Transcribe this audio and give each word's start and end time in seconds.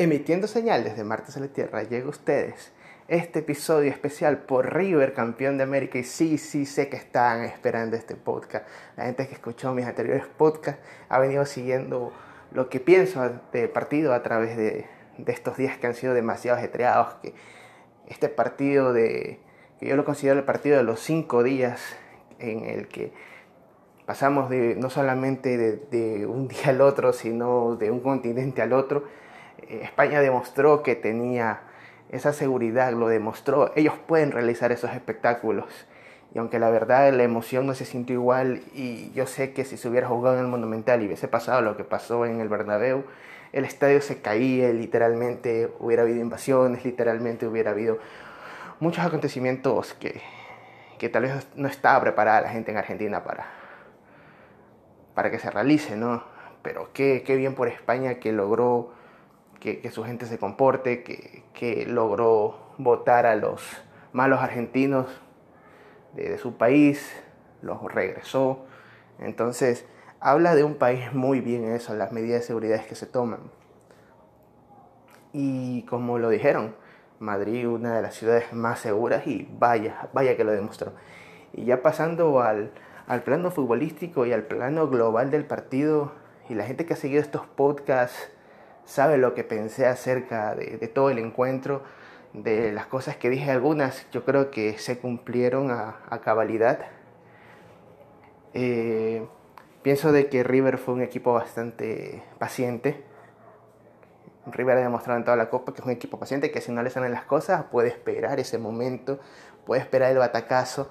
Emitiendo 0.00 0.46
señal 0.46 0.84
desde 0.84 1.02
Martes 1.02 1.36
a 1.36 1.40
la 1.40 1.48
Tierra, 1.48 1.82
llega 1.82 2.06
a 2.06 2.10
ustedes 2.10 2.70
este 3.08 3.40
episodio 3.40 3.90
especial 3.90 4.38
por 4.38 4.72
River, 4.72 5.12
campeón 5.12 5.56
de 5.56 5.64
América. 5.64 5.98
Y 5.98 6.04
sí, 6.04 6.38
sí, 6.38 6.66
sé 6.66 6.88
que 6.88 6.96
estaban 6.96 7.42
esperando 7.42 7.96
este 7.96 8.14
podcast. 8.14 8.64
La 8.96 9.06
gente 9.06 9.26
que 9.26 9.34
escuchó 9.34 9.74
mis 9.74 9.86
anteriores 9.86 10.24
podcasts 10.26 10.80
ha 11.08 11.18
venido 11.18 11.44
siguiendo 11.46 12.12
lo 12.52 12.68
que 12.68 12.78
pienso 12.78 13.28
del 13.52 13.70
partido 13.70 14.14
a 14.14 14.22
través 14.22 14.56
de, 14.56 14.86
de 15.18 15.32
estos 15.32 15.56
días 15.56 15.76
que 15.78 15.88
han 15.88 15.94
sido 15.94 16.14
demasiado 16.14 16.58
ajetreados. 16.58 17.14
Que 17.14 17.34
este 18.06 18.28
partido 18.28 18.92
de, 18.92 19.40
que 19.80 19.88
yo 19.88 19.96
lo 19.96 20.04
considero 20.04 20.38
el 20.38 20.44
partido 20.44 20.76
de 20.76 20.84
los 20.84 21.00
cinco 21.00 21.42
días 21.42 21.96
en 22.38 22.66
el 22.66 22.86
que 22.86 23.12
pasamos 24.06 24.48
de 24.48 24.76
no 24.76 24.90
solamente 24.90 25.58
de, 25.58 25.72
de 25.90 26.24
un 26.24 26.46
día 26.46 26.68
al 26.68 26.82
otro, 26.82 27.12
sino 27.12 27.74
de 27.74 27.90
un 27.90 27.98
continente 27.98 28.62
al 28.62 28.72
otro 28.72 29.26
España 29.68 30.20
demostró 30.20 30.82
que 30.82 30.94
tenía 30.94 31.60
esa 32.10 32.32
seguridad, 32.32 32.92
lo 32.92 33.08
demostró. 33.08 33.72
Ellos 33.76 33.94
pueden 34.06 34.32
realizar 34.32 34.72
esos 34.72 34.92
espectáculos. 34.92 35.66
Y 36.34 36.38
aunque 36.38 36.58
la 36.58 36.70
verdad 36.70 37.12
la 37.12 37.22
emoción 37.22 37.66
no 37.66 37.74
se 37.74 37.84
sintió 37.84 38.14
igual, 38.14 38.62
y 38.74 39.10
yo 39.12 39.26
sé 39.26 39.52
que 39.52 39.64
si 39.64 39.76
se 39.76 39.88
hubiera 39.88 40.08
jugado 40.08 40.36
en 40.36 40.44
el 40.44 40.50
Monumental 40.50 41.02
y 41.02 41.06
hubiese 41.06 41.28
pasado 41.28 41.62
lo 41.62 41.76
que 41.76 41.84
pasó 41.84 42.26
en 42.26 42.40
el 42.40 42.48
Bernabéu, 42.48 43.04
el 43.52 43.64
estadio 43.64 44.02
se 44.02 44.20
caía, 44.20 44.70
literalmente 44.70 45.72
hubiera 45.78 46.02
habido 46.02 46.20
invasiones, 46.20 46.84
literalmente 46.84 47.46
hubiera 47.46 47.70
habido 47.70 47.98
muchos 48.78 49.04
acontecimientos 49.04 49.94
que, 49.94 50.20
que 50.98 51.08
tal 51.08 51.22
vez 51.22 51.48
no 51.54 51.66
estaba 51.66 52.00
preparada 52.00 52.42
la 52.42 52.50
gente 52.50 52.72
en 52.72 52.76
Argentina 52.76 53.24
para, 53.24 53.46
para 55.14 55.30
que 55.30 55.38
se 55.38 55.50
realice, 55.50 55.96
¿no? 55.96 56.24
Pero 56.62 56.90
qué, 56.92 57.22
qué 57.24 57.36
bien 57.36 57.54
por 57.54 57.68
España 57.68 58.16
que 58.16 58.32
logró 58.32 58.92
que, 59.60 59.90
su 59.90 60.04
gente 60.04 60.26
se 60.26 60.38
comporte, 60.38 61.02
que, 61.02 61.86
logró 61.86 62.58
votar 62.78 63.26
a 63.26 63.34
los 63.36 63.62
malos 64.12 64.40
argentinos 64.40 65.06
de, 66.14 66.38
su 66.38 66.56
país, 66.56 67.12
los 67.62 67.82
regresó. 67.92 68.64
Entonces, 69.18 69.84
habla 70.20 70.54
de 70.54 70.64
un 70.64 70.76
país 70.76 71.12
muy 71.12 71.40
bien 71.40 71.64
eso, 71.64 71.94
las 71.94 72.12
medidas 72.12 72.40
de 72.40 72.46
seguridad 72.46 72.84
que 72.86 72.94
se 72.94 73.06
toman. 73.06 73.40
Y 75.32 75.82
como 75.82 76.18
lo 76.18 76.30
dijeron, 76.30 76.74
Madrid 77.18 77.68
una 77.68 77.96
de 77.96 78.02
las 78.02 78.14
ciudades 78.14 78.52
más 78.52 78.78
seguras 78.78 79.26
y 79.26 79.48
vaya, 79.58 80.08
vaya 80.12 80.36
que 80.36 80.44
lo 80.44 80.52
demostró. 80.52 80.92
Y 81.52 81.64
ya 81.64 81.82
pasando 81.82 82.40
al, 82.40 82.70
al 83.06 83.22
plano 83.22 83.50
futbolístico 83.50 84.24
y 84.26 84.32
al 84.32 84.44
plano 84.44 84.88
global 84.88 85.30
del 85.30 85.44
partido 85.44 86.12
y 86.48 86.54
la 86.54 86.64
gente 86.64 86.86
que 86.86 86.94
ha 86.94 86.96
seguido 86.96 87.20
estos 87.20 87.46
podcasts 87.46 88.30
sabe 88.88 89.18
lo 89.18 89.34
que 89.34 89.44
pensé 89.44 89.86
acerca 89.86 90.54
de, 90.54 90.88
todo 90.88 91.10
el 91.10 91.18
encuentro, 91.18 91.82
de 92.32 92.72
las 92.72 92.86
cosas 92.86 93.16
que 93.16 93.28
dije 93.28 93.50
algunas, 93.50 94.10
yo 94.10 94.24
creo 94.24 94.50
que 94.50 94.78
se 94.78 94.98
cumplieron 94.98 95.70
a, 95.70 96.20
cabalidad. 96.24 96.80
Eh, 98.54 99.26
pienso 99.82 100.10
de 100.10 100.28
que 100.28 100.42
River 100.42 100.78
fue 100.78 100.94
un 100.94 101.02
equipo 101.02 101.34
bastante 101.34 102.24
paciente. 102.38 103.04
River 104.46 104.78
ha 104.78 104.80
demostrado 104.80 105.18
en 105.18 105.24
toda 105.24 105.36
la 105.36 105.50
Copa 105.50 105.74
que 105.74 105.80
es 105.80 105.86
un 105.86 105.92
equipo 105.92 106.18
paciente, 106.18 106.50
que 106.50 106.62
si 106.62 106.72
no 106.72 106.82
le 106.82 106.88
salen 106.88 107.12
las 107.12 107.24
cosas 107.24 107.64
puede 107.64 107.88
esperar 107.88 108.40
ese 108.40 108.56
momento, 108.56 109.20
puede 109.66 109.82
esperar 109.82 110.10
el 110.12 110.18
batacazo, 110.18 110.90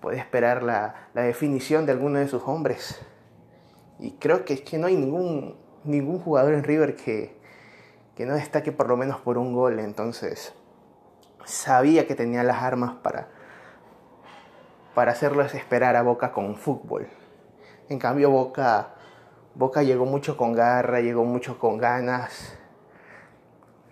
puede 0.00 0.18
esperar 0.18 0.64
la, 0.64 1.08
la 1.14 1.22
definición 1.22 1.86
de 1.86 1.92
alguno 1.92 2.18
de 2.18 2.26
sus 2.26 2.42
hombres. 2.42 3.00
Y 4.00 4.12
creo 4.14 4.44
que 4.44 4.54
es 4.54 4.60
que 4.62 4.76
no 4.76 4.88
hay 4.88 4.96
ningún 4.96 5.67
ningún 5.84 6.20
jugador 6.20 6.54
en 6.54 6.64
River 6.64 6.96
que, 6.96 7.36
que 8.16 8.26
no 8.26 8.34
destaque 8.34 8.72
por 8.72 8.88
lo 8.88 8.96
menos 8.96 9.20
por 9.20 9.38
un 9.38 9.52
gol. 9.54 9.78
Entonces, 9.78 10.54
sabía 11.44 12.06
que 12.06 12.14
tenía 12.14 12.42
las 12.42 12.62
armas 12.62 12.94
para, 13.02 13.28
para 14.94 15.12
esperar 15.12 15.96
a 15.96 16.02
Boca 16.02 16.32
con 16.32 16.56
fútbol. 16.56 17.08
En 17.88 17.98
cambio, 17.98 18.30
Boca, 18.30 18.94
Boca 19.54 19.82
llegó 19.82 20.04
mucho 20.04 20.36
con 20.36 20.52
garra, 20.52 21.00
llegó 21.00 21.24
mucho 21.24 21.58
con 21.58 21.78
ganas. 21.78 22.56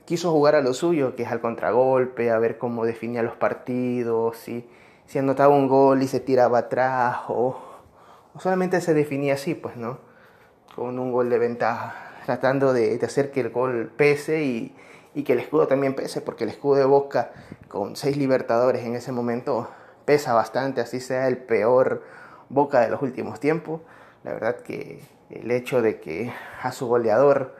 Quiso 0.04 0.30
jugar 0.30 0.54
a 0.54 0.60
lo 0.60 0.74
suyo, 0.74 1.16
que 1.16 1.24
es 1.24 1.32
al 1.32 1.40
contragolpe, 1.40 2.30
a 2.30 2.38
ver 2.38 2.58
cómo 2.58 2.84
definía 2.84 3.22
los 3.22 3.34
partidos, 3.36 4.36
si, 4.36 4.68
si 5.06 5.18
anotaba 5.18 5.54
un 5.54 5.66
gol 5.66 6.02
y 6.02 6.06
se 6.06 6.20
tiraba 6.20 6.58
atrás, 6.58 7.22
o, 7.28 7.58
o 8.34 8.40
solamente 8.40 8.80
se 8.80 8.94
definía 8.94 9.34
así, 9.34 9.54
pues, 9.54 9.76
¿no? 9.76 10.05
Con 10.76 10.98
un 10.98 11.10
gol 11.10 11.30
de 11.30 11.38
ventaja, 11.38 11.94
tratando 12.26 12.74
de, 12.74 13.00
hacer 13.02 13.30
que 13.30 13.40
el 13.40 13.48
gol 13.48 13.90
pese 13.96 14.44
y, 14.44 14.74
que 15.24 15.32
el 15.32 15.38
escudo 15.38 15.66
también 15.66 15.94
pese, 15.94 16.20
porque 16.20 16.44
el 16.44 16.50
escudo 16.50 16.74
de 16.76 16.84
Boca 16.84 17.32
con 17.68 17.96
seis 17.96 18.18
libertadores 18.18 18.84
en 18.84 18.94
ese 18.94 19.10
momento 19.10 19.70
pesa 20.04 20.34
bastante, 20.34 20.82
así 20.82 21.00
sea 21.00 21.28
el 21.28 21.38
peor 21.38 22.04
Boca 22.50 22.80
de 22.80 22.90
los 22.90 23.00
últimos 23.00 23.40
tiempos. 23.40 23.80
La 24.22 24.34
verdad 24.34 24.56
que 24.56 25.02
el 25.30 25.50
hecho 25.50 25.80
de 25.80 25.98
que 25.98 26.30
a 26.62 26.70
su 26.70 26.86
goleador 26.86 27.56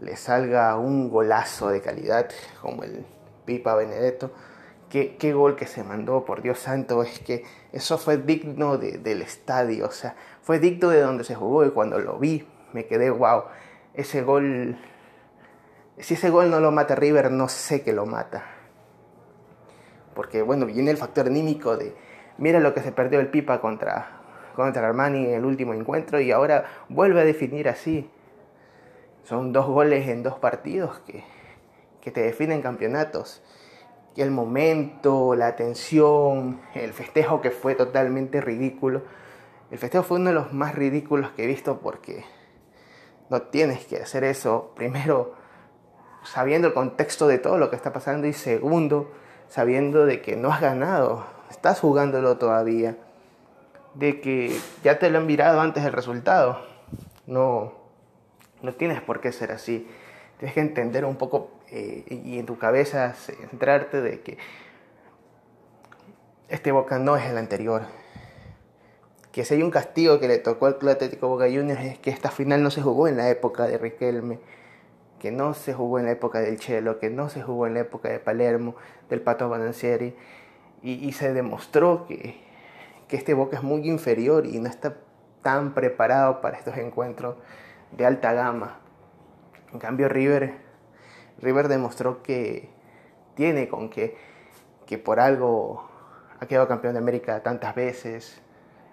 le 0.00 0.16
salga 0.16 0.76
un 0.76 1.08
golazo 1.08 1.68
de 1.68 1.80
calidad 1.80 2.28
como 2.60 2.82
el 2.82 3.06
Pipa 3.44 3.76
Benedetto, 3.76 4.32
qué, 4.90 5.32
gol 5.32 5.56
que 5.56 5.66
se 5.66 5.84
mandó, 5.84 6.24
por 6.24 6.42
Dios 6.42 6.58
santo, 6.58 7.02
es 7.02 7.20
que 7.20 7.44
eso 7.72 7.96
fue 7.96 8.18
digno 8.18 8.76
del 8.76 9.22
estadio, 9.22 9.86
o 9.86 9.90
sea, 9.90 10.16
fue 10.42 10.58
digno 10.58 10.90
de 10.90 11.00
donde 11.00 11.24
se 11.24 11.36
jugó 11.36 11.64
y 11.64 11.70
cuando 11.70 11.98
lo 11.98 12.18
vi 12.18 12.46
me 12.72 12.86
quedé, 12.86 13.10
wow, 13.10 13.44
ese 13.94 14.22
gol, 14.22 14.76
si 15.98 16.14
ese 16.14 16.30
gol 16.30 16.50
no 16.50 16.60
lo 16.60 16.72
mata 16.72 16.96
River, 16.96 17.30
no 17.30 17.48
sé 17.48 17.82
qué 17.82 17.92
lo 17.92 18.04
mata. 18.04 18.44
Porque 20.14 20.42
bueno, 20.42 20.66
viene 20.66 20.90
el 20.90 20.96
factor 20.96 21.26
anímico 21.26 21.76
de, 21.76 21.94
mira 22.36 22.58
lo 22.58 22.74
que 22.74 22.80
se 22.80 22.90
perdió 22.90 23.20
el 23.20 23.28
Pipa 23.28 23.60
contra, 23.60 24.20
contra 24.56 24.86
Armani 24.88 25.26
en 25.26 25.34
el 25.34 25.44
último 25.44 25.72
encuentro 25.72 26.20
y 26.20 26.32
ahora 26.32 26.64
vuelve 26.88 27.20
a 27.20 27.24
definir 27.24 27.68
así. 27.68 28.10
Son 29.22 29.52
dos 29.52 29.66
goles 29.66 30.08
en 30.08 30.24
dos 30.24 30.38
partidos 30.38 30.98
que, 31.06 31.22
que 32.00 32.10
te 32.10 32.22
definen 32.22 32.60
campeonatos. 32.60 33.42
El 34.16 34.30
momento, 34.30 35.34
la 35.34 35.56
tensión, 35.56 36.60
el 36.74 36.92
festejo 36.92 37.40
que 37.40 37.50
fue 37.50 37.74
totalmente 37.74 38.40
ridículo 38.40 39.02
el 39.70 39.78
festejo 39.78 40.02
fue 40.02 40.18
uno 40.18 40.30
de 40.30 40.34
los 40.34 40.52
más 40.52 40.74
ridículos 40.74 41.30
que 41.30 41.44
he 41.44 41.46
visto 41.46 41.78
porque 41.78 42.24
no 43.28 43.42
tienes 43.42 43.86
que 43.86 43.98
hacer 43.98 44.24
eso. 44.24 44.72
Primero, 44.74 45.34
sabiendo 46.24 46.68
el 46.68 46.74
contexto 46.74 47.28
de 47.28 47.38
todo 47.38 47.56
lo 47.56 47.70
que 47.70 47.76
está 47.76 47.92
pasando 47.92 48.26
y 48.26 48.32
segundo, 48.32 49.12
sabiendo 49.48 50.06
de 50.06 50.22
que 50.22 50.34
no 50.34 50.52
has 50.52 50.60
ganado, 50.60 51.24
estás 51.50 51.78
jugándolo 51.78 52.36
todavía, 52.36 52.96
de 53.94 54.20
que 54.20 54.58
ya 54.82 54.98
te 54.98 55.08
lo 55.08 55.18
han 55.18 55.26
mirado 55.26 55.60
antes 55.60 55.84
del 55.84 55.92
resultado. 55.92 56.66
No, 57.28 57.72
no 58.62 58.74
tienes 58.74 59.00
por 59.00 59.20
qué 59.20 59.30
ser 59.30 59.52
así. 59.52 59.88
Tienes 60.38 60.54
que 60.54 60.60
entender 60.60 61.04
un 61.04 61.14
poco 61.14 61.52
eh, 61.70 62.04
y 62.08 62.38
en 62.38 62.46
tu 62.46 62.58
cabeza 62.58 63.12
centrarte 63.14 64.00
de 64.00 64.20
que 64.20 64.38
este 66.48 66.72
Boca 66.72 66.98
no 66.98 67.16
es 67.16 67.24
el 67.26 67.38
anterior 67.38 67.82
que 69.32 69.44
si 69.44 69.54
hay 69.54 69.62
un 69.62 69.70
castigo 69.70 70.18
que 70.18 70.28
le 70.28 70.38
tocó 70.38 70.66
al 70.66 70.78
Club 70.78 70.90
Atlético 70.90 71.28
Boca 71.28 71.44
Juniors 71.44 71.80
es 71.82 71.98
que 71.98 72.10
esta 72.10 72.30
final 72.30 72.62
no 72.62 72.70
se 72.70 72.82
jugó 72.82 73.06
en 73.06 73.16
la 73.16 73.30
época 73.30 73.66
de 73.66 73.78
Riquelme, 73.78 74.40
que 75.18 75.30
no 75.30 75.54
se 75.54 75.72
jugó 75.72 75.98
en 75.98 76.06
la 76.06 76.12
época 76.12 76.40
del 76.40 76.58
Chelo, 76.58 76.98
que 76.98 77.10
no 77.10 77.28
se 77.28 77.42
jugó 77.42 77.66
en 77.66 77.74
la 77.74 77.80
época 77.80 78.08
de 78.08 78.18
Palermo, 78.18 78.74
del 79.08 79.20
Pato 79.20 79.48
Balancieri, 79.48 80.16
y, 80.82 81.12
se 81.12 81.34
demostró 81.34 82.06
que, 82.06 82.40
que 83.06 83.16
este 83.16 83.34
Boca 83.34 83.58
es 83.58 83.62
muy 83.62 83.86
inferior 83.86 84.46
y 84.46 84.58
no 84.60 84.68
está 84.68 84.96
tan 85.42 85.74
preparado 85.74 86.40
para 86.40 86.56
estos 86.56 86.76
encuentros 86.78 87.36
de 87.92 88.06
alta 88.06 88.32
gama. 88.32 88.80
En 89.74 89.78
cambio 89.78 90.08
River, 90.08 90.54
River 91.42 91.68
demostró 91.68 92.22
que 92.22 92.68
tiene 93.34 93.68
con 93.68 93.88
que, 93.88 94.16
que 94.86 94.98
por 94.98 95.20
algo 95.20 95.88
ha 96.38 96.46
quedado 96.46 96.68
campeón 96.68 96.94
de 96.94 96.98
América 96.98 97.42
tantas 97.42 97.74
veces, 97.74 98.40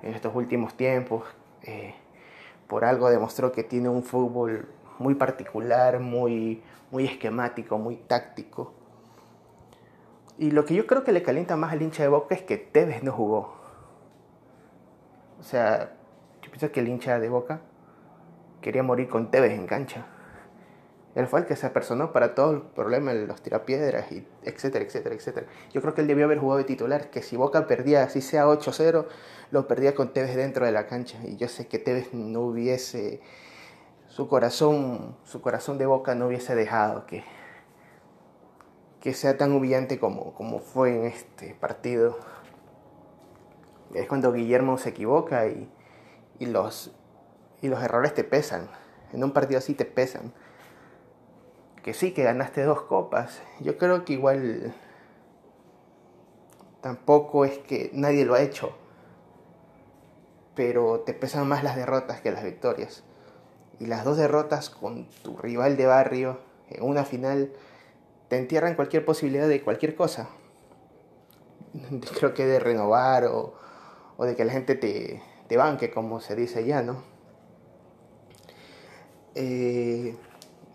en 0.01 0.13
estos 0.13 0.35
últimos 0.35 0.75
tiempos. 0.75 1.23
Eh, 1.63 1.95
por 2.67 2.85
algo 2.85 3.09
demostró 3.09 3.51
que 3.51 3.63
tiene 3.63 3.89
un 3.89 4.03
fútbol 4.03 4.67
muy 4.99 5.15
particular, 5.15 5.99
muy, 5.99 6.61
muy 6.91 7.05
esquemático, 7.05 7.77
muy 7.77 7.95
táctico. 7.95 8.73
Y 10.37 10.51
lo 10.51 10.65
que 10.65 10.75
yo 10.75 10.85
creo 10.85 11.03
que 11.03 11.11
le 11.11 11.23
calienta 11.23 11.55
más 11.55 11.71
al 11.71 11.81
hincha 11.81 12.03
de 12.03 12.09
Boca 12.09 12.35
es 12.35 12.41
que 12.41 12.57
Tevez 12.57 13.03
no 13.03 13.11
jugó. 13.11 13.55
O 15.39 15.43
sea, 15.43 15.93
yo 16.41 16.51
pienso 16.51 16.71
que 16.71 16.79
el 16.79 16.87
hincha 16.87 17.19
de 17.19 17.29
Boca 17.29 17.61
quería 18.61 18.83
morir 18.83 19.07
con 19.09 19.31
Tevez 19.31 19.53
en 19.53 19.65
cancha. 19.65 20.05
Él 21.17 21.25
fue 21.25 21.39
el 21.39 21.47
que 21.47 21.55
se 21.55 21.65
apersonó 21.65 22.13
para 22.13 22.35
todo 22.35 22.51
el 22.51 22.61
problema 22.61 23.11
de 23.11 23.25
los 23.25 23.41
tirapiedras, 23.41 24.11
y 24.11 24.23
etcétera, 24.43 24.85
etcétera, 24.85 25.15
etcétera. 25.15 25.47
Yo 25.73 25.81
creo 25.81 25.95
que 25.95 26.01
él 26.01 26.07
debió 26.07 26.25
haber 26.25 26.37
jugado 26.37 26.59
de 26.59 26.65
titular, 26.65 27.09
que 27.09 27.23
si 27.23 27.35
Boca 27.35 27.65
perdía, 27.65 28.03
así 28.03 28.21
sea 28.21 28.45
8-0, 28.45 29.07
lo 29.49 29.67
perdía 29.67 29.95
con 29.95 30.13
Tevez 30.13 30.35
dentro 30.35 30.67
de 30.67 30.71
la 30.71 30.85
cancha. 30.85 31.17
Y 31.25 31.37
yo 31.37 31.47
sé 31.47 31.67
que 31.67 31.79
Tevez 31.79 32.13
no 32.13 32.41
hubiese 32.41 33.19
su 34.09 34.27
corazón, 34.27 35.17
su 35.23 35.41
corazón 35.41 35.79
de 35.79 35.87
boca 35.87 36.13
no 36.13 36.27
hubiese 36.27 36.53
dejado 36.53 37.07
que, 37.07 37.23
que 39.01 39.15
sea 39.15 39.37
tan 39.37 39.53
humillante 39.53 39.99
como, 39.99 40.35
como 40.35 40.59
fue 40.59 40.97
en 40.97 41.05
este 41.05 41.55
partido. 41.55 42.19
Es 43.95 44.07
cuando 44.07 44.31
Guillermo 44.33 44.77
se 44.77 44.89
equivoca 44.89 45.47
y, 45.47 45.67
y, 46.37 46.45
los, 46.45 46.95
y 47.63 47.69
los 47.69 47.81
errores 47.81 48.13
te 48.13 48.23
pesan. 48.23 48.69
En 49.13 49.23
un 49.23 49.31
partido 49.31 49.57
así 49.57 49.73
te 49.73 49.85
pesan. 49.85 50.31
Que 51.83 51.93
sí, 51.93 52.11
que 52.11 52.23
ganaste 52.23 52.63
dos 52.63 52.81
copas. 52.81 53.41
Yo 53.59 53.77
creo 53.77 54.03
que 54.03 54.13
igual 54.13 54.73
tampoco 56.81 57.45
es 57.45 57.57
que 57.59 57.89
nadie 57.93 58.25
lo 58.25 58.33
ha 58.33 58.41
hecho. 58.41 58.75
Pero 60.55 61.01
te 61.01 61.13
pesan 61.13 61.47
más 61.47 61.63
las 61.63 61.75
derrotas 61.75 62.21
que 62.21 62.31
las 62.31 62.43
victorias. 62.43 63.03
Y 63.79 63.85
las 63.85 64.03
dos 64.03 64.17
derrotas 64.17 64.69
con 64.69 65.07
tu 65.23 65.37
rival 65.37 65.77
de 65.77 65.85
barrio 65.85 66.39
en 66.69 66.83
una 66.83 67.05
final 67.05 67.53
te 68.27 68.37
entierran 68.37 68.75
cualquier 68.75 69.05
posibilidad 69.05 69.47
de 69.47 69.61
cualquier 69.61 69.95
cosa. 69.95 70.29
Creo 72.17 72.33
que 72.33 72.45
de 72.45 72.59
renovar 72.59 73.25
o, 73.25 73.53
o 74.17 74.25
de 74.25 74.35
que 74.35 74.45
la 74.45 74.53
gente 74.53 74.75
te, 74.75 75.21
te, 75.47 75.57
banque, 75.57 75.91
como 75.91 76.19
se 76.19 76.35
dice 76.35 76.65
ya, 76.65 76.81
¿no? 76.81 77.03
Eh, 79.35 80.15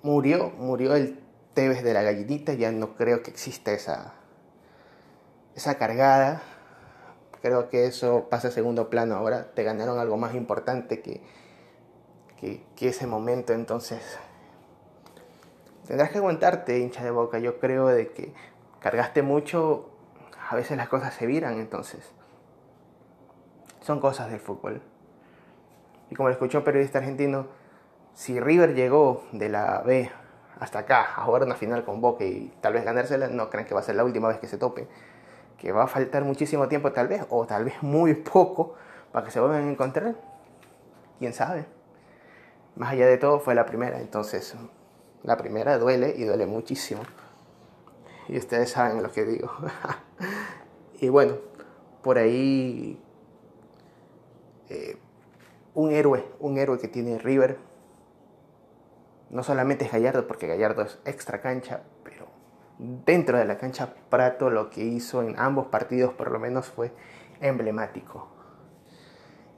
murió, 0.03 0.51
murió 0.51 0.95
el 0.95 1.19
Tevez 1.55 1.83
de 1.83 1.93
la 1.93 2.03
gallinita, 2.03 2.55
ya 2.55 2.73
no 2.73 2.97
creo 2.97 3.23
que 3.23 3.31
exista 3.31 3.73
esa, 3.73 4.15
esa 5.55 5.77
cargada. 5.77 6.43
Creo 7.43 7.69
que 7.69 7.87
eso 7.87 8.29
pasa 8.31 8.49
a 8.49 8.51
segundo 8.51 8.89
plano 8.89 9.17
ahora. 9.17 9.53
Te 9.55 9.65
ganaron 9.65 9.99
algo 9.99 10.17
más 10.17 10.35
importante 10.35 11.03
que, 11.03 11.21
que, 12.41 12.89
ese 12.89 13.07
momento, 13.07 13.53
entonces 13.53 14.01
tendrás 15.87 16.11
que 16.11 16.19
aguantarte, 16.19 16.79
hincha 16.79 17.05
de 17.05 17.11
boca. 17.11 17.39
Yo 17.39 17.59
creo 17.59 17.89
de 17.89 18.13
que 18.13 18.33
cargaste 18.81 19.23
mucho, 19.23 19.91
a 20.49 20.57
veces 20.57 20.77
las 20.77 20.89
cosas 20.89 21.15
se 21.15 21.27
viran, 21.27 21.59
entonces 21.59 22.01
son 23.81 24.01
cosas 24.01 24.31
del 24.31 24.41
fútbol. 24.41 24.81
Y 26.11 26.15
como 26.15 26.29
lo 26.29 26.33
escuchó 26.33 26.59
un 26.59 26.65
periodista 26.65 26.99
argentino, 26.99 27.47
si 28.15 28.41
River 28.41 28.75
llegó 28.75 29.25
de 29.33 29.49
la 29.49 29.83
B 29.83 30.11
hasta 30.61 30.81
acá 30.81 31.03
a 31.17 31.25
jugar 31.25 31.43
una 31.43 31.55
final 31.55 31.85
con 31.85 32.01
Boca 32.01 32.25
y 32.25 32.53
tal 32.61 32.75
vez 32.75 32.85
ganársela, 32.85 33.29
no 33.29 33.51
creen 33.51 33.67
que 33.67 33.75
va 33.75 33.81
a 33.81 33.83
ser 33.83 33.97
la 33.97 34.05
última 34.05 34.29
vez 34.29 34.39
que 34.39 34.47
se 34.47 34.59
tope. 34.59 34.87
Que 35.59 35.73
va 35.73 35.85
a 35.85 35.87
faltar 35.87 36.25
muchísimo 36.25 36.69
tiempo 36.69 36.93
tal 36.93 37.09
vez, 37.09 37.25
o 37.31 37.47
tal 37.47 37.65
vez 37.65 37.83
muy 37.83 38.15
poco, 38.15 38.75
para 39.13 39.25
que 39.25 39.33
se 39.33 39.41
vuelvan 39.41 39.67
a 39.67 39.71
encontrar. 39.71 40.15
¿Quién 41.19 41.33
sabe? 41.33 41.67
más 42.75 42.93
allá 42.93 43.07
de 43.07 43.19
todo 43.19 43.39
fue 43.39 43.55
la 43.55 43.67
primera, 43.67 44.01
entonces 44.01 44.55
la 45.23 45.37
primera 45.37 45.79
duele 45.79 46.15
y 46.17 46.25
duele 46.25 46.47
muchísimo. 46.47 47.03
Y 48.29 48.39
ustedes 48.39 48.71
saben 48.71 49.03
lo 49.03 49.11
que 49.11 49.25
digo. 49.25 49.51
y 51.01 51.09
bueno, 51.09 51.37
por 52.03 52.19
ahí 52.19 52.99
eh, 54.69 54.97
un 55.75 55.91
héroe, 55.91 56.25
un 56.41 56.59
héroe 56.59 56.79
que 56.79 56.89
tiene 56.89 57.19
River, 57.19 57.59
no 59.33 59.43
solamente 59.43 59.85
es 59.85 59.93
Gallardo, 59.93 60.27
porque 60.29 60.47
Gallardo 60.47 60.83
es 60.83 60.99
extra 61.05 61.41
cancha, 61.41 61.83
pero 62.05 62.27
dentro 62.79 63.39
de 63.39 63.45
la 63.45 63.59
cancha 63.59 63.95
Prato 64.09 64.51
lo 64.51 64.71
que 64.71 64.85
hizo 64.85 65.23
en 65.23 65.39
ambos 65.39 65.67
partidos 65.67 66.15
por 66.15 66.31
lo 66.31 66.39
menos 66.39 66.67
fue 66.67 66.93
emblemático 67.41 68.33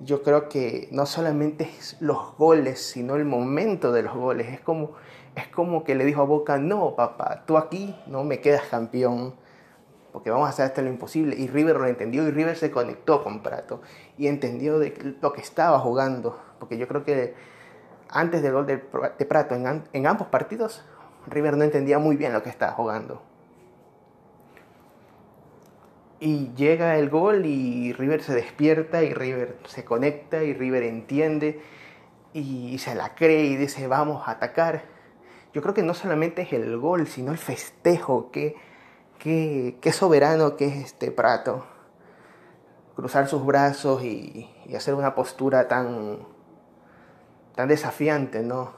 yo 0.00 0.22
creo 0.22 0.48
que 0.48 0.88
no 0.90 1.06
solamente 1.06 1.70
los 2.00 2.36
goles, 2.36 2.80
sino 2.80 3.16
el 3.16 3.24
momento 3.24 3.92
de 3.92 4.02
los 4.02 4.14
goles. 4.14 4.48
Es 4.48 4.60
como, 4.60 4.92
es 5.34 5.48
como 5.48 5.84
que 5.84 5.94
le 5.94 6.04
dijo 6.04 6.22
a 6.22 6.24
Boca, 6.24 6.58
no, 6.58 6.94
papá, 6.94 7.44
tú 7.46 7.56
aquí 7.56 7.96
no 8.06 8.24
me 8.24 8.40
quedas 8.40 8.62
campeón, 8.64 9.34
porque 10.12 10.30
vamos 10.30 10.46
a 10.46 10.50
hacer 10.50 10.66
hasta 10.66 10.82
lo 10.82 10.88
imposible. 10.88 11.36
Y 11.36 11.48
River 11.48 11.76
lo 11.76 11.86
entendió 11.86 12.26
y 12.26 12.30
River 12.30 12.56
se 12.56 12.70
conectó 12.70 13.22
con 13.22 13.42
Prato 13.42 13.80
y 14.18 14.26
entendió 14.26 14.78
de 14.78 15.16
lo 15.20 15.32
que 15.32 15.40
estaba 15.40 15.78
jugando, 15.78 16.38
porque 16.58 16.76
yo 16.76 16.88
creo 16.88 17.04
que 17.04 17.34
antes 18.14 18.42
del 18.42 18.52
gol 18.52 18.66
de, 18.66 18.78
Prato 18.78 19.54
en, 19.54 20.06
ambos 20.06 20.28
partidos, 20.28 20.84
River 21.26 21.56
no 21.56 21.64
entendía 21.64 21.98
muy 21.98 22.16
bien 22.16 22.32
lo 22.32 22.42
que 22.42 22.48
estaba 22.48 22.72
jugando. 22.72 23.20
Y 26.20 26.54
llega 26.54 26.96
el 26.96 27.10
gol 27.10 27.44
y 27.44 27.92
River 27.92 28.22
se 28.22 28.34
despierta 28.34 29.02
y 29.02 29.12
River 29.12 29.58
se 29.66 29.84
conecta 29.84 30.42
y 30.42 30.54
River 30.54 30.84
entiende 30.84 31.60
y 32.32 32.78
se 32.78 32.94
la 32.94 33.14
cree 33.14 33.44
y 33.44 33.56
dice 33.56 33.86
vamos 33.88 34.26
a 34.26 34.32
atacar. 34.32 34.84
Yo 35.52 35.60
creo 35.60 35.74
que 35.74 35.82
no 35.82 35.94
solamente 35.94 36.42
es 36.42 36.52
el 36.52 36.78
gol, 36.78 37.06
sino 37.06 37.32
el 37.32 37.38
festejo, 37.38 38.30
qué, 38.30 38.56
qué, 39.18 39.76
qué 39.80 39.92
soberano 39.92 40.56
que 40.56 40.66
es 40.66 40.76
este 40.76 41.10
Prato. 41.10 41.64
Cruzar 42.96 43.28
sus 43.28 43.44
brazos 43.44 44.02
y, 44.02 44.50
hacer 44.74 44.94
una 44.94 45.14
postura 45.14 45.68
tan, 45.68 46.33
tan 47.54 47.68
desafiante, 47.68 48.42
¿no? 48.42 48.72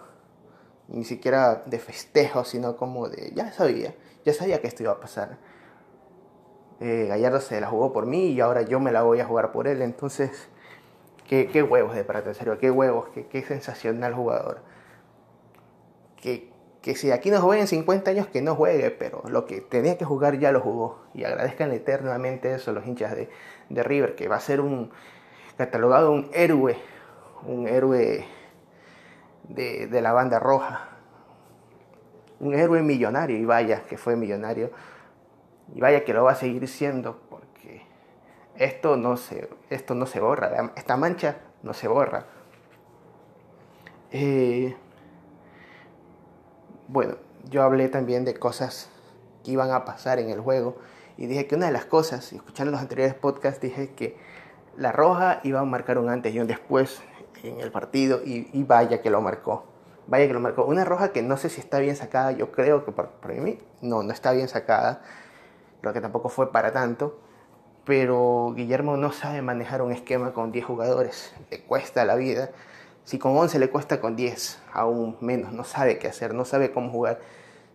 Ni 0.88 1.05
siquiera 1.05 1.62
de 1.67 1.78
festejo, 1.78 2.44
sino 2.44 2.76
como 2.76 3.08
de, 3.08 3.32
ya 3.34 3.52
sabía, 3.52 3.94
ya 4.25 4.32
sabía 4.32 4.61
que 4.61 4.69
esto 4.69 4.82
iba 4.82 4.93
a 4.93 5.00
pasar 5.00 5.38
eh, 6.81 7.06
Gallardo 7.08 7.40
se 7.40 7.61
la 7.61 7.69
jugó 7.69 7.93
por 7.93 8.06
mí 8.06 8.28
y 8.28 8.40
ahora 8.40 8.62
yo 8.62 8.81
me 8.81 8.93
la 8.93 9.02
voy 9.02 9.20
a 9.20 9.25
jugar 9.25 9.52
por 9.52 9.67
él. 9.67 9.82
Entonces, 9.82 10.49
qué, 11.28 11.49
qué 11.49 11.62
huevos 11.62 11.94
de 11.94 12.05
Prato, 12.05 12.28
en 12.28 12.34
serio, 12.34 12.58
qué 12.58 12.70
huevos, 12.70 13.08
qué, 13.14 13.26
qué 13.26 13.43
sensacional 13.43 14.14
jugador. 14.14 14.61
Que, 16.17 16.52
que 16.82 16.94
si 16.94 17.11
aquí 17.11 17.31
no 17.31 17.40
juegue 17.40 17.62
en 17.62 17.69
50 17.69 18.11
años, 18.11 18.26
que 18.26 18.43
no 18.43 18.55
juegue, 18.55 18.90
pero 18.90 19.22
lo 19.29 19.46
que 19.46 19.61
tenía 19.61 19.96
que 19.96 20.05
jugar 20.05 20.38
ya 20.38 20.52
lo 20.52 20.61
jugó. 20.61 21.00
Y 21.14 21.25
agradezcan 21.25 21.72
eternamente 21.72 22.55
eso 22.55 22.72
los 22.72 22.87
hinchas 22.87 23.17
de, 23.17 23.31
de 23.70 23.82
River, 23.82 24.14
que 24.14 24.29
va 24.29 24.37
a 24.37 24.40
ser 24.40 24.61
un 24.61 24.90
catalogado 25.56 26.12
un 26.12 26.29
héroe, 26.34 26.76
un 27.46 27.67
héroe 27.67 28.26
de, 29.48 30.00
la 30.00 30.12
banda 30.12 30.38
roja. 30.38 30.88
Un 32.40 32.54
héroe 32.54 32.82
millonario, 32.82 33.37
y 33.37 33.44
vaya 33.44 33.82
que 33.84 33.96
fue 33.96 34.16
millonario 34.16 34.70
y 35.75 35.81
vaya 35.81 36.04
que 36.04 36.12
lo 36.12 36.25
va 36.25 36.32
a 36.32 36.37
seguir 36.37 36.69
siendo 36.69 37.19
porque 37.28 37.82
esto 38.56 38.96
no 38.96 39.16
se, 39.16 39.48
esto 39.70 39.94
no 39.94 40.06
se 40.06 40.20
borra, 40.20 40.72
esta 40.76 40.96
mancha 40.96 41.38
no 41.62 41.72
se 41.72 41.88
borra. 41.88 42.26
Eh, 44.12 44.76
bueno, 46.88 47.16
yo 47.50 47.62
hablé 47.62 47.88
también 47.88 48.25
de 48.25 48.34
cosas 48.34 48.90
que 49.43 49.50
iban 49.50 49.72
a 49.72 49.84
pasar 49.84 50.19
en 50.19 50.31
el 50.31 50.41
juego 50.41 50.76
y 51.17 51.26
dije 51.26 51.46
que 51.46 51.56
una 51.56 51.67
de 51.67 51.72
las 51.72 51.86
cosas, 51.86 52.32
escuchando 52.32 52.70
los 52.70 52.81
anteriores 52.81 53.15
podcasts, 53.15 53.60
dije 53.60 53.94
que 53.94 54.17
la 54.76 54.93
roja 54.93 55.41
iba 55.43 55.60
a 55.60 55.65
marcar 55.65 55.98
un 55.98 56.08
antes 56.08 56.34
y 56.34 56.38
un 56.38 56.46
después 56.46 57.03
en 57.48 57.60
el 57.60 57.70
partido 57.70 58.20
y, 58.24 58.48
y 58.53 58.65
vaya 58.65 59.00
que 59.03 59.10
lo 59.10 59.20
marcó. 59.20 59.65
Vaya 60.06 60.26
que 60.26 60.32
lo 60.32 60.41
marcó. 60.41 60.65
Una 60.65 60.84
roja 60.84 61.12
que 61.12 61.22
no 61.22 61.36
sé 61.36 61.48
si 61.48 61.60
está 61.60 61.79
bien 61.81 61.96
sacada, 61.96 62.32
yo 62.32 62.53
creo 62.53 62.84
que 62.84 62.93
por, 62.93 63.10
mí 63.34 63.58
no, 63.81 64.03
no 64.03 64.12
está 64.12 64.32
bien 64.32 64.48
sacada 64.48 65.03
lo 65.82 65.93
que 65.93 66.00
tampoco 66.00 66.29
fue 66.29 66.53
para 66.53 66.72
tanto, 66.72 67.19
pero 67.84 68.53
Guillermo 68.56 68.96
no 68.96 69.12
sabe 69.12 69.43
manejar 69.43 69.82
un 69.82 69.93
esquema 69.93 70.32
con 70.32 70.50
10 70.50 70.65
jugadores, 70.65 71.34
le 71.50 71.60
cuesta 71.60 72.05
la 72.05 72.17
vida. 72.17 72.50
Si 73.05 73.19
con 73.19 73.36
11 73.36 73.60
le 73.60 73.70
cuesta 73.70 74.00
con 74.00 74.17
10, 74.17 74.60
aún 74.72 75.17
menos, 75.20 75.53
no 75.53 75.62
sabe 75.62 75.98
qué 75.98 76.08
hacer, 76.08 76.34
no 76.34 76.44
sabe 76.44 76.72
cómo 76.72 76.91
jugar. 76.91 77.20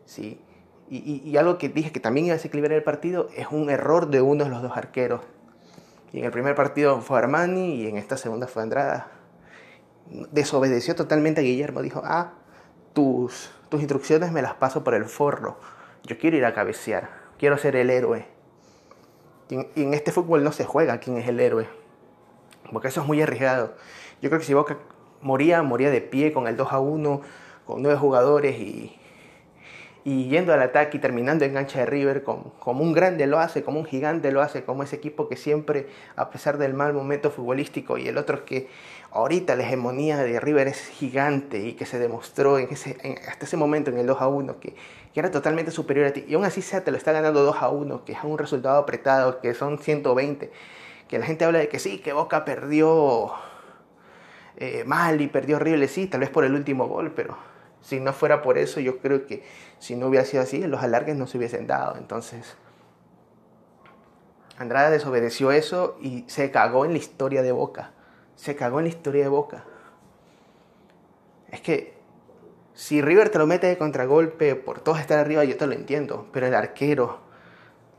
¿sí? 0.06 0.42
Y, 0.90 1.22
y, 1.24 1.38
algo 1.38 1.58
que 1.58 1.70
dije 1.70 1.94
que 1.94 2.02
también 2.02 2.26
iba 2.26 2.34
a 2.34 2.38
desequilibrar 2.38 2.74
el 2.74 2.84
partido 2.84 3.30
es 3.38 3.48
un 3.50 3.70
error 3.70 4.10
de 4.10 4.22
uno 4.22 4.44
de 4.44 4.50
los 4.50 4.62
dos 4.62 4.76
arqueros. 4.76 5.22
Y 6.12 6.20
en 6.20 6.26
el 6.26 6.32
primer 6.32 6.54
partido 6.54 7.00
fue 7.00 7.18
Armani 7.18 7.76
y 7.76 7.88
en 7.88 7.96
esta 7.96 8.18
segunda 8.18 8.48
fue 8.48 8.64
Andrada. 8.64 9.21
Desobedeció 10.32 10.96
totalmente 10.96 11.42
a 11.42 11.44
Guillermo, 11.44 11.82
dijo, 11.82 12.02
ah, 12.04 12.34
tus, 12.94 13.52
tus 13.70 13.80
instrucciones 13.80 14.32
me 14.32 14.42
las 14.42 14.56
paso 14.56 14.84
por 14.84 14.94
el 14.94 15.06
forro, 15.06 15.58
yo 16.04 16.18
quiero 16.18 16.38
ir 16.38 16.46
a 16.46 16.54
cabecear 16.54 17.22
quiero 17.42 17.58
ser 17.58 17.76
el 17.76 17.90
héroe. 17.90 18.28
Y 19.50 19.82
en 19.82 19.96
este 19.96 20.12
fútbol 20.12 20.44
no 20.44 20.52
se 20.52 20.64
juega 20.64 21.00
quién 21.00 21.18
es 21.18 21.28
el 21.28 21.40
héroe, 21.40 21.68
porque 22.72 22.90
eso 22.90 23.02
es 23.02 23.08
muy 23.08 23.20
arriesgado. 23.20 23.74
Yo 24.22 24.30
creo 24.30 24.40
que 24.40 24.46
si 24.46 24.54
Boca 24.54 24.78
moría, 25.22 25.64
moría 25.64 25.90
de 25.90 26.02
pie 26.02 26.32
con 26.34 26.48
el 26.48 26.56
2 26.56 26.72
a 26.72 26.80
1, 26.80 27.22
con 27.66 27.82
nueve 27.82 27.98
jugadores 27.98 28.60
y, 28.60 28.96
y 30.04 30.30
yendo 30.30 30.54
al 30.54 30.62
ataque 30.62 30.98
y 30.98 31.00
terminando 31.00 31.44
en 31.44 31.56
cancha 31.56 31.80
de 31.80 31.88
River 31.88 32.24
como, 32.24 32.54
como 32.60 32.84
un 32.84 32.94
grande 32.94 33.26
lo 33.26 33.40
hace, 33.40 33.64
como 33.64 33.80
un 33.80 33.86
gigante 33.86 34.32
lo 34.32 34.42
hace, 34.42 34.64
como 34.64 34.84
ese 34.84 34.98
equipo 34.98 35.28
que 35.28 35.36
siempre, 35.36 35.88
a 36.16 36.30
pesar 36.30 36.60
del 36.60 36.76
mal 36.76 36.94
momento 36.94 37.32
futbolístico 37.32 37.98
y 37.98 38.08
el 38.08 38.20
otro 38.20 38.46
que 38.46 38.70
ahorita 39.12 39.56
la 39.56 39.64
hegemonía 39.64 40.18
de 40.18 40.40
River 40.40 40.68
es 40.68 40.88
gigante 40.88 41.60
y 41.60 41.74
que 41.74 41.86
se 41.86 42.00
demostró 42.00 42.58
en 42.58 42.70
ese, 42.72 42.98
hasta 43.28 43.46
ese 43.46 43.58
momento 43.58 43.92
en 43.92 43.98
el 43.98 44.08
2 44.08 44.22
a 44.22 44.28
1 44.28 44.60
que, 44.60 44.76
que, 45.14 45.20
era 45.20 45.32
totalmente 45.32 45.72
superior 45.72 46.08
a 46.08 46.14
ti 46.14 46.26
y 46.28 46.34
aún 46.34 46.46
así 46.46 46.62
sea 46.62 46.84
te 46.84 46.92
lo 46.92 46.98
está 46.98 47.12
ganando 47.12 47.44
2 47.44 47.58
a 47.60 47.70
1 47.70 48.06
que 48.06 48.14
es 48.14 48.20
un 48.24 48.38
resultado 48.38 48.78
apretado 48.78 49.42
que 49.42 49.54
son 49.54 49.80
120 49.80 50.52
que 51.08 51.20
la 51.20 51.26
gente 51.26 51.46
habla 51.46 51.60
de 51.60 51.68
que 51.68 51.80
sí 51.80 52.00
que 52.00 52.14
Boca 52.14 52.46
perdió 52.46 53.34
eh, 54.58 54.84
mal 54.86 55.22
y 55.22 55.28
perdió 55.28 55.56
horrible, 55.56 55.88
sí, 55.88 56.06
tal 56.06 56.20
vez 56.20 56.30
por 56.30 56.44
el 56.44 56.54
último 56.54 56.88
gol, 56.88 57.12
pero 57.16 57.36
si 57.82 58.00
no 58.00 58.14
fuera 58.14 58.44
por 58.44 58.60
eso, 58.60 58.80
yo 58.80 59.00
creo 59.00 59.26
que 59.26 59.44
si 59.80 59.96
no 59.96 60.06
hubiera 60.06 60.24
sido 60.24 60.44
así, 60.44 60.62
los 60.68 60.84
alargues 60.84 61.16
no 61.16 61.26
se 61.26 61.40
hubiesen 61.40 61.66
dado. 61.66 61.98
Entonces, 61.98 62.56
Andrada 64.60 64.92
desobedeció 64.92 65.52
eso 65.52 65.98
y 66.00 66.26
se 66.28 66.52
cagó 66.52 66.86
en 66.86 66.92
la 66.92 67.00
historia 67.00 67.42
de 67.42 67.52
Boca. 67.52 67.92
Se 68.42 68.56
cagó 68.56 68.80
en 68.80 68.86
la 68.86 68.90
historia 68.90 69.22
de 69.22 69.30
Boca. 69.30 69.66
Es 71.52 71.62
que 71.62 71.94
si 72.74 73.00
River 73.00 73.30
te 73.30 73.38
lo 73.38 73.46
mete 73.46 73.68
de 73.68 73.78
contragolpe 73.78 74.56
por 74.56 74.80
todos 74.80 75.00
estar 75.00 75.20
arriba, 75.20 75.44
yo 75.44 75.58
te 75.58 75.68
lo 75.68 75.74
entiendo. 75.74 76.26
Pero 76.34 76.48
el 76.48 76.56
arquero 76.56 77.20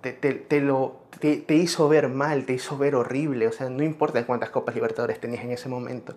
te, 0.00 0.60
lo, 0.60 0.96
te, 1.20 1.54
hizo 1.54 1.88
ver 1.88 2.08
mal, 2.08 2.44
te 2.44 2.54
hizo 2.54 2.76
ver 2.76 2.96
horrible. 2.96 3.46
O 3.46 3.52
sea, 3.52 3.70
no 3.70 3.84
importa 3.84 4.26
cuántas 4.26 4.50
Copas 4.50 4.74
Libertadores 4.74 5.20
tenías 5.20 5.44
en 5.44 5.52
ese 5.52 5.68
momento. 5.68 6.16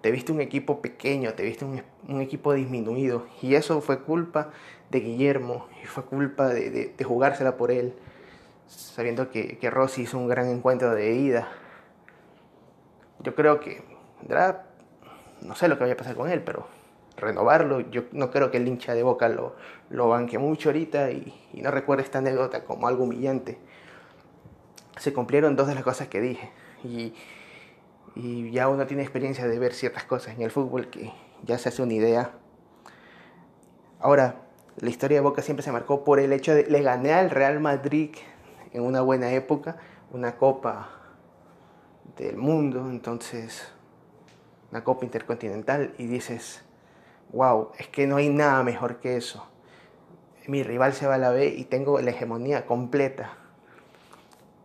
Te 0.00 0.10
viste 0.10 0.32
un 0.32 0.40
equipo 0.40 0.80
pequeño, 0.80 1.34
te 1.34 1.42
viste 1.42 1.66
un, 1.66 2.20
equipo 2.22 2.54
disminuido. 2.54 3.26
Y 3.42 3.56
eso 3.56 3.82
fue 3.82 4.00
culpa 4.00 4.52
de 4.88 5.00
Guillermo. 5.00 5.68
Y 5.82 5.86
fue 5.86 6.06
culpa 6.06 6.48
de, 6.48 6.94
de 6.96 7.04
jugársela 7.04 7.58
por 7.58 7.70
él 7.70 7.92
sabiendo 8.66 9.30
que, 9.30 9.58
que 9.58 9.68
Rossi 9.68 10.02
hizo 10.02 10.16
un 10.16 10.28
gran 10.28 10.48
encuentro 10.48 10.94
de 10.94 11.12
ida. 11.12 11.46
Yo 13.24 13.34
creo 13.34 13.58
que 13.58 13.82
no 15.40 15.54
sé 15.54 15.66
lo 15.66 15.76
que 15.76 15.84
vaya 15.84 15.94
a 15.94 15.96
pasar 15.96 16.14
con 16.14 16.30
él, 16.30 16.42
pero 16.42 16.66
renovarlo, 17.16 17.80
yo 17.80 18.02
no 18.12 18.30
creo 18.30 18.50
que 18.50 18.58
el 18.58 18.68
hincha 18.68 18.94
de 18.94 19.02
Boca 19.02 19.28
lo, 19.28 19.56
lo 19.88 20.08
banque 20.08 20.38
mucho 20.38 20.68
ahorita 20.68 21.10
y, 21.10 21.32
no 21.54 21.70
recuerde 21.70 22.02
esta 22.02 22.18
anécdota 22.18 22.64
como 22.64 22.86
algo 22.86 23.04
humillante. 23.04 23.58
Se 24.98 25.14
cumplieron 25.14 25.56
dos 25.56 25.68
de 25.68 25.74
las 25.74 25.84
cosas 25.84 26.08
que 26.08 26.20
dije 26.20 26.50
y, 26.84 27.14
y 28.14 28.50
ya 28.50 28.68
uno 28.68 28.86
tiene 28.86 29.02
experiencia 29.02 29.48
de 29.48 29.58
ver 29.58 29.72
ciertas 29.72 30.04
cosas 30.04 30.34
en 30.34 30.42
el 30.42 30.50
fútbol 30.50 30.90
que 30.90 31.10
ya 31.44 31.56
se 31.56 31.70
hace 31.70 31.82
una 31.82 31.94
idea. 31.94 32.32
Ahora, 34.00 34.42
la 34.76 34.90
historia 34.90 35.16
de 35.16 35.22
Boca 35.22 35.40
siempre 35.40 35.62
se 35.62 35.72
marcó 35.72 36.04
por 36.04 36.20
el 36.20 36.30
hecho 36.34 36.54
de 36.54 36.64
le 36.64 36.82
gané 36.82 37.14
al 37.14 37.30
Real 37.30 37.58
Madrid 37.58 38.10
en 38.72 38.82
una 38.82 39.00
buena 39.00 39.32
época, 39.32 39.78
una 40.12 40.36
copa 40.36 41.03
del 42.16 42.36
mundo, 42.36 42.88
entonces 42.90 43.72
una 44.70 44.84
copa 44.84 45.04
intercontinental 45.04 45.94
y 45.98 46.06
dices, 46.06 46.64
wow, 47.32 47.70
es 47.78 47.88
que 47.88 48.06
no 48.06 48.16
hay 48.16 48.28
nada 48.28 48.62
mejor 48.62 49.00
que 49.00 49.16
eso. 49.16 49.46
Mi 50.46 50.62
rival 50.62 50.92
se 50.92 51.06
va 51.06 51.14
a 51.14 51.18
la 51.18 51.30
B 51.30 51.46
y 51.46 51.64
tengo 51.64 52.00
la 52.00 52.10
hegemonía 52.10 52.66
completa. 52.66 53.36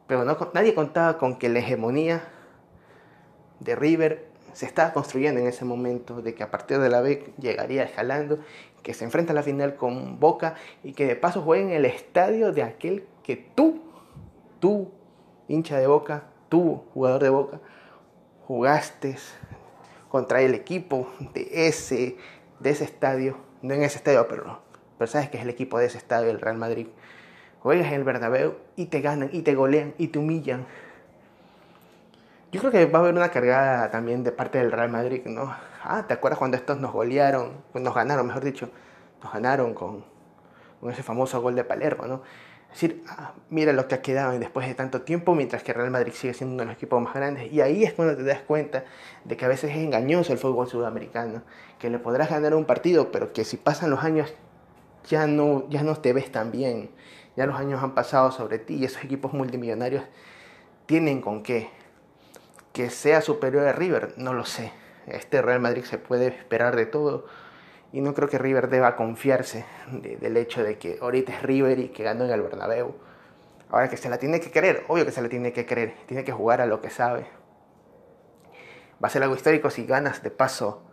Pero 0.07 0.25
nadie 0.53 0.73
contaba 0.73 1.17
con 1.17 1.37
que 1.37 1.49
la 1.49 1.59
hegemonía 1.59 2.27
de 3.59 3.75
River 3.75 4.27
se 4.53 4.65
estaba 4.65 4.91
construyendo 4.93 5.39
en 5.39 5.47
ese 5.47 5.63
momento, 5.63 6.21
de 6.21 6.33
que 6.33 6.43
a 6.43 6.49
partir 6.49 6.79
de 6.79 6.89
la 6.89 7.01
B 7.01 7.31
llegaría 7.37 7.83
escalando, 7.83 8.39
que 8.81 8.93
se 8.93 9.05
enfrenta 9.05 9.33
a 9.33 9.35
la 9.35 9.43
final 9.43 9.75
con 9.75 10.19
Boca 10.19 10.55
y 10.83 10.93
que 10.93 11.05
de 11.05 11.15
paso 11.15 11.41
juegue 11.41 11.63
en 11.63 11.71
el 11.71 11.85
estadio 11.85 12.51
de 12.51 12.63
aquel 12.63 13.05
que 13.23 13.37
tú 13.37 13.89
tú, 14.59 14.91
hincha 15.47 15.77
de 15.79 15.87
boca, 15.87 16.25
tú, 16.49 16.83
jugador 16.93 17.23
de 17.23 17.29
boca, 17.29 17.59
jugaste 18.47 19.15
contra 20.09 20.41
el 20.41 20.55
equipo 20.55 21.07
de 21.33 21.67
ese, 21.67 22.17
de 22.59 22.69
ese 22.71 22.83
estadio, 22.83 23.37
no 23.61 23.73
en 23.75 23.83
ese 23.83 23.97
estadio, 23.97 24.27
pero, 24.27 24.59
pero 24.97 25.09
sabes 25.09 25.29
que 25.29 25.37
es 25.37 25.43
el 25.43 25.49
equipo 25.49 25.77
de 25.79 25.85
ese 25.85 25.97
estadio, 25.97 26.29
el 26.29 26.41
Real 26.41 26.57
Madrid. 26.57 26.87
Juegas 27.61 27.87
en 27.87 27.93
el 27.93 28.03
Bernabéu 28.03 28.55
y 28.75 28.87
te 28.87 29.01
ganan, 29.01 29.29
y 29.31 29.41
te 29.43 29.53
golean, 29.53 29.93
y 29.97 30.07
te 30.07 30.19
humillan. 30.19 30.65
Yo 32.51 32.59
creo 32.59 32.71
que 32.71 32.85
va 32.87 32.99
a 32.99 33.01
haber 33.03 33.13
una 33.13 33.29
cargada 33.29 33.91
también 33.91 34.23
de 34.23 34.31
parte 34.31 34.57
del 34.57 34.71
Real 34.71 34.89
Madrid, 34.89 35.21
¿no? 35.25 35.53
Ah, 35.83 36.05
¿te 36.07 36.15
acuerdas 36.15 36.39
cuando 36.39 36.57
estos 36.57 36.79
nos 36.79 36.91
golearon, 36.91 37.63
nos 37.75 37.93
ganaron, 37.93 38.25
mejor 38.25 38.43
dicho, 38.43 38.69
nos 39.21 39.31
ganaron 39.31 39.75
con, 39.75 40.03
con 40.81 40.89
ese 40.89 41.03
famoso 41.03 41.41
gol 41.41 41.55
de 41.55 41.63
Palermo, 41.63 42.07
¿no? 42.07 42.23
Decir, 42.71 43.03
ah, 43.07 43.33
mira 43.49 43.73
lo 43.73 43.87
que 43.87 43.95
ha 43.95 44.01
quedado 44.01 44.37
después 44.37 44.67
de 44.67 44.75
tanto 44.75 45.01
tiempo, 45.01 45.35
mientras 45.35 45.63
que 45.63 45.73
Real 45.73 45.89
Madrid 45.89 46.13
sigue 46.13 46.33
siendo 46.33 46.53
uno 46.53 46.61
de 46.61 46.67
los 46.67 46.75
equipos 46.75 47.01
más 47.01 47.13
grandes. 47.13 47.51
Y 47.51 47.61
ahí 47.61 47.83
es 47.83 47.93
cuando 47.93 48.15
te 48.15 48.23
das 48.23 48.41
cuenta 48.41 48.85
de 49.25 49.37
que 49.37 49.45
a 49.45 49.47
veces 49.47 49.71
es 49.71 49.77
engañoso 49.77 50.31
el 50.33 50.39
fútbol 50.39 50.67
sudamericano, 50.67 51.41
que 51.79 51.89
le 51.89 51.99
podrás 51.99 52.29
ganar 52.29 52.53
un 52.53 52.65
partido, 52.65 53.11
pero 53.11 53.33
que 53.33 53.43
si 53.43 53.57
pasan 53.57 53.89
los 53.89 54.03
años 54.03 54.33
ya 55.07 55.27
no, 55.27 55.67
ya 55.69 55.83
no 55.83 55.95
te 55.95 56.13
ves 56.13 56.31
tan 56.31 56.51
bien, 56.51 56.91
ya 57.35 57.45
los 57.45 57.55
años 57.59 57.81
han 57.81 57.95
pasado 57.95 58.31
sobre 58.31 58.59
ti 58.59 58.75
y 58.75 58.85
esos 58.85 59.03
equipos 59.03 59.33
multimillonarios 59.33 60.03
tienen 60.85 61.21
con 61.21 61.43
qué. 61.43 61.69
Que 62.73 62.89
sea 62.89 63.21
superior 63.21 63.67
a 63.67 63.73
River, 63.73 64.13
no 64.17 64.33
lo 64.33 64.45
sé. 64.45 64.71
Este 65.07 65.41
Real 65.41 65.59
Madrid 65.59 65.83
se 65.83 65.97
puede 65.97 66.27
esperar 66.27 66.75
de 66.75 66.85
todo 66.85 67.25
y 67.91 68.01
no 68.01 68.13
creo 68.13 68.29
que 68.29 68.37
River 68.37 68.69
deba 68.69 68.95
confiarse 68.95 69.65
del 69.91 70.37
hecho 70.37 70.63
de 70.63 70.77
que 70.77 70.99
ahorita 71.01 71.33
es 71.33 71.41
River 71.41 71.79
y 71.79 71.89
que 71.89 72.03
ganó 72.03 72.25
en 72.25 72.31
el 72.31 72.41
Bernabéu. 72.41 72.93
Ahora 73.69 73.89
que 73.89 73.97
se 73.97 74.09
la 74.09 74.17
tiene 74.17 74.39
que 74.39 74.51
creer, 74.51 74.83
obvio 74.87 75.05
que 75.05 75.11
se 75.11 75.21
la 75.21 75.29
tiene 75.29 75.53
que 75.53 75.65
creer, 75.65 75.93
tiene 76.05 76.23
que 76.23 76.31
jugar 76.31 76.61
a 76.61 76.65
lo 76.65 76.81
que 76.81 76.89
sabe. 76.89 77.25
Va 79.03 79.07
a 79.07 79.09
ser 79.09 79.23
algo 79.23 79.35
histórico 79.35 79.69
si 79.69 79.85
ganas 79.85 80.21
de 80.23 80.29
paso, 80.29 80.83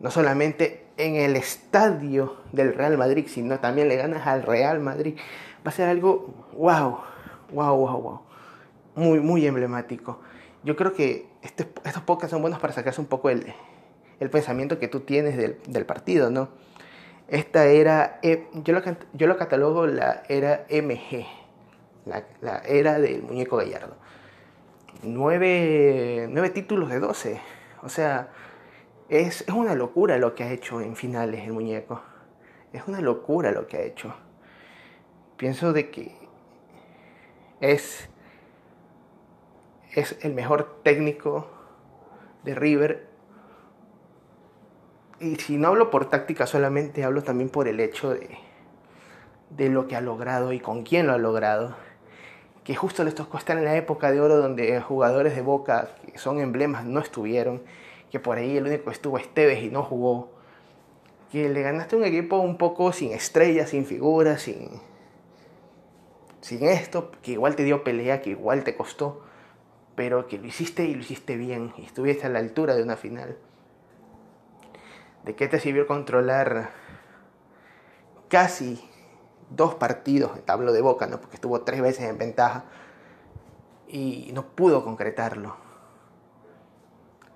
no 0.00 0.10
solamente 0.10 0.86
en 0.96 1.16
el 1.16 1.36
estadio 1.36 2.36
del 2.52 2.74
Real 2.74 2.96
Madrid, 2.96 3.26
sino 3.28 3.58
también 3.58 3.88
le 3.88 3.96
ganas 3.96 4.26
al 4.26 4.42
Real 4.42 4.80
Madrid. 4.80 5.16
Va 5.66 5.70
a 5.70 5.72
ser 5.72 5.88
algo 5.88 6.46
wow, 6.52 6.98
wow, 7.52 7.76
wow, 7.76 8.02
wow. 8.02 8.20
Muy, 8.94 9.20
muy 9.20 9.46
emblemático. 9.46 10.20
Yo 10.62 10.76
creo 10.76 10.92
que 10.92 11.28
este, 11.42 11.68
estos 11.84 12.02
podcasts 12.02 12.32
son 12.32 12.42
buenos 12.42 12.60
para 12.60 12.72
sacarse 12.72 13.00
un 13.00 13.06
poco 13.06 13.30
el, 13.30 13.54
el 14.20 14.30
pensamiento 14.30 14.78
que 14.78 14.88
tú 14.88 15.00
tienes 15.00 15.36
del, 15.36 15.58
del 15.66 15.86
partido, 15.86 16.30
¿no? 16.30 16.48
Esta 17.28 17.66
era, 17.66 18.18
eh, 18.22 18.46
yo 18.54 18.72
lo, 18.72 18.82
yo 19.12 19.26
lo 19.26 19.36
catalogo 19.36 19.86
la 19.86 20.22
era 20.28 20.64
MG, 20.70 21.26
la, 22.06 22.24
la 22.40 22.58
era 22.60 22.98
del 22.98 23.22
muñeco 23.22 23.58
gallardo. 23.58 23.96
Nueve, 25.02 26.26
nueve 26.30 26.50
títulos 26.50 26.88
de 26.88 26.98
12, 26.98 27.40
o 27.82 27.88
sea, 27.88 28.30
es, 29.08 29.42
es 29.42 29.54
una 29.54 29.74
locura 29.74 30.18
lo 30.18 30.34
que 30.34 30.44
ha 30.44 30.50
hecho 30.50 30.80
en 30.80 30.96
finales 30.96 31.44
el 31.44 31.52
muñeco. 31.52 32.02
Es 32.72 32.82
una 32.86 33.00
locura 33.00 33.52
lo 33.52 33.66
que 33.66 33.76
ha 33.76 33.82
hecho. 33.82 34.14
Pienso 35.36 35.72
de 35.72 35.90
que 35.90 36.16
es, 37.60 38.08
es 39.94 40.18
el 40.22 40.34
mejor 40.34 40.80
técnico 40.82 41.48
de 42.44 42.54
River 42.54 43.07
y 45.20 45.36
si 45.36 45.56
no 45.56 45.68
hablo 45.68 45.90
por 45.90 46.08
táctica 46.08 46.46
solamente, 46.46 47.04
hablo 47.04 47.22
también 47.22 47.50
por 47.50 47.66
el 47.66 47.80
hecho 47.80 48.10
de, 48.10 48.38
de 49.50 49.68
lo 49.68 49.88
que 49.88 49.96
ha 49.96 50.00
logrado 50.00 50.52
y 50.52 50.60
con 50.60 50.84
quién 50.84 51.06
lo 51.06 51.14
ha 51.14 51.18
logrado. 51.18 51.76
Que 52.64 52.76
justo 52.76 53.02
les 53.02 53.14
tocó 53.14 53.38
estar 53.38 53.56
en 53.56 53.64
la 53.64 53.76
época 53.76 54.12
de 54.12 54.20
oro 54.20 54.36
donde 54.36 54.80
jugadores 54.80 55.34
de 55.34 55.42
Boca 55.42 55.94
que 56.12 56.18
son 56.18 56.38
emblemas 56.38 56.84
no 56.84 57.00
estuvieron. 57.00 57.62
Que 58.10 58.20
por 58.20 58.38
ahí 58.38 58.56
el 58.56 58.66
único 58.66 58.84
que 58.84 58.90
estuvo 58.90 59.18
Esteves 59.18 59.62
y 59.62 59.70
no 59.70 59.82
jugó. 59.82 60.30
Que 61.32 61.48
le 61.48 61.62
ganaste 61.62 61.96
un 61.96 62.04
equipo 62.04 62.38
un 62.38 62.56
poco 62.56 62.92
sin 62.92 63.12
estrellas, 63.12 63.70
sin 63.70 63.86
figuras, 63.86 64.42
sin, 64.42 64.68
sin 66.40 66.62
esto. 66.64 67.10
Que 67.22 67.32
igual 67.32 67.56
te 67.56 67.64
dio 67.64 67.84
pelea, 67.84 68.20
que 68.20 68.30
igual 68.30 68.64
te 68.64 68.76
costó. 68.76 69.22
Pero 69.94 70.26
que 70.28 70.38
lo 70.38 70.46
hiciste 70.46 70.84
y 70.84 70.94
lo 70.94 71.00
hiciste 71.00 71.36
bien. 71.36 71.72
Y 71.78 71.86
estuviste 71.86 72.26
a 72.26 72.30
la 72.30 72.38
altura 72.38 72.76
de 72.76 72.82
una 72.82 72.96
final. 72.96 73.38
¿De 75.24 75.34
qué 75.34 75.48
te 75.48 75.60
sirvió 75.60 75.86
controlar 75.86 76.70
casi 78.28 78.82
dos 79.50 79.74
partidos 79.74 80.34
de 80.34 80.42
tablo 80.42 80.72
de 80.72 80.80
boca, 80.80 81.06
¿no? 81.06 81.20
porque 81.20 81.36
estuvo 81.36 81.60
tres 81.62 81.80
veces 81.80 82.08
en 82.08 82.18
ventaja 82.18 82.64
y 83.88 84.30
no 84.32 84.44
pudo 84.46 84.84
concretarlo? 84.84 85.56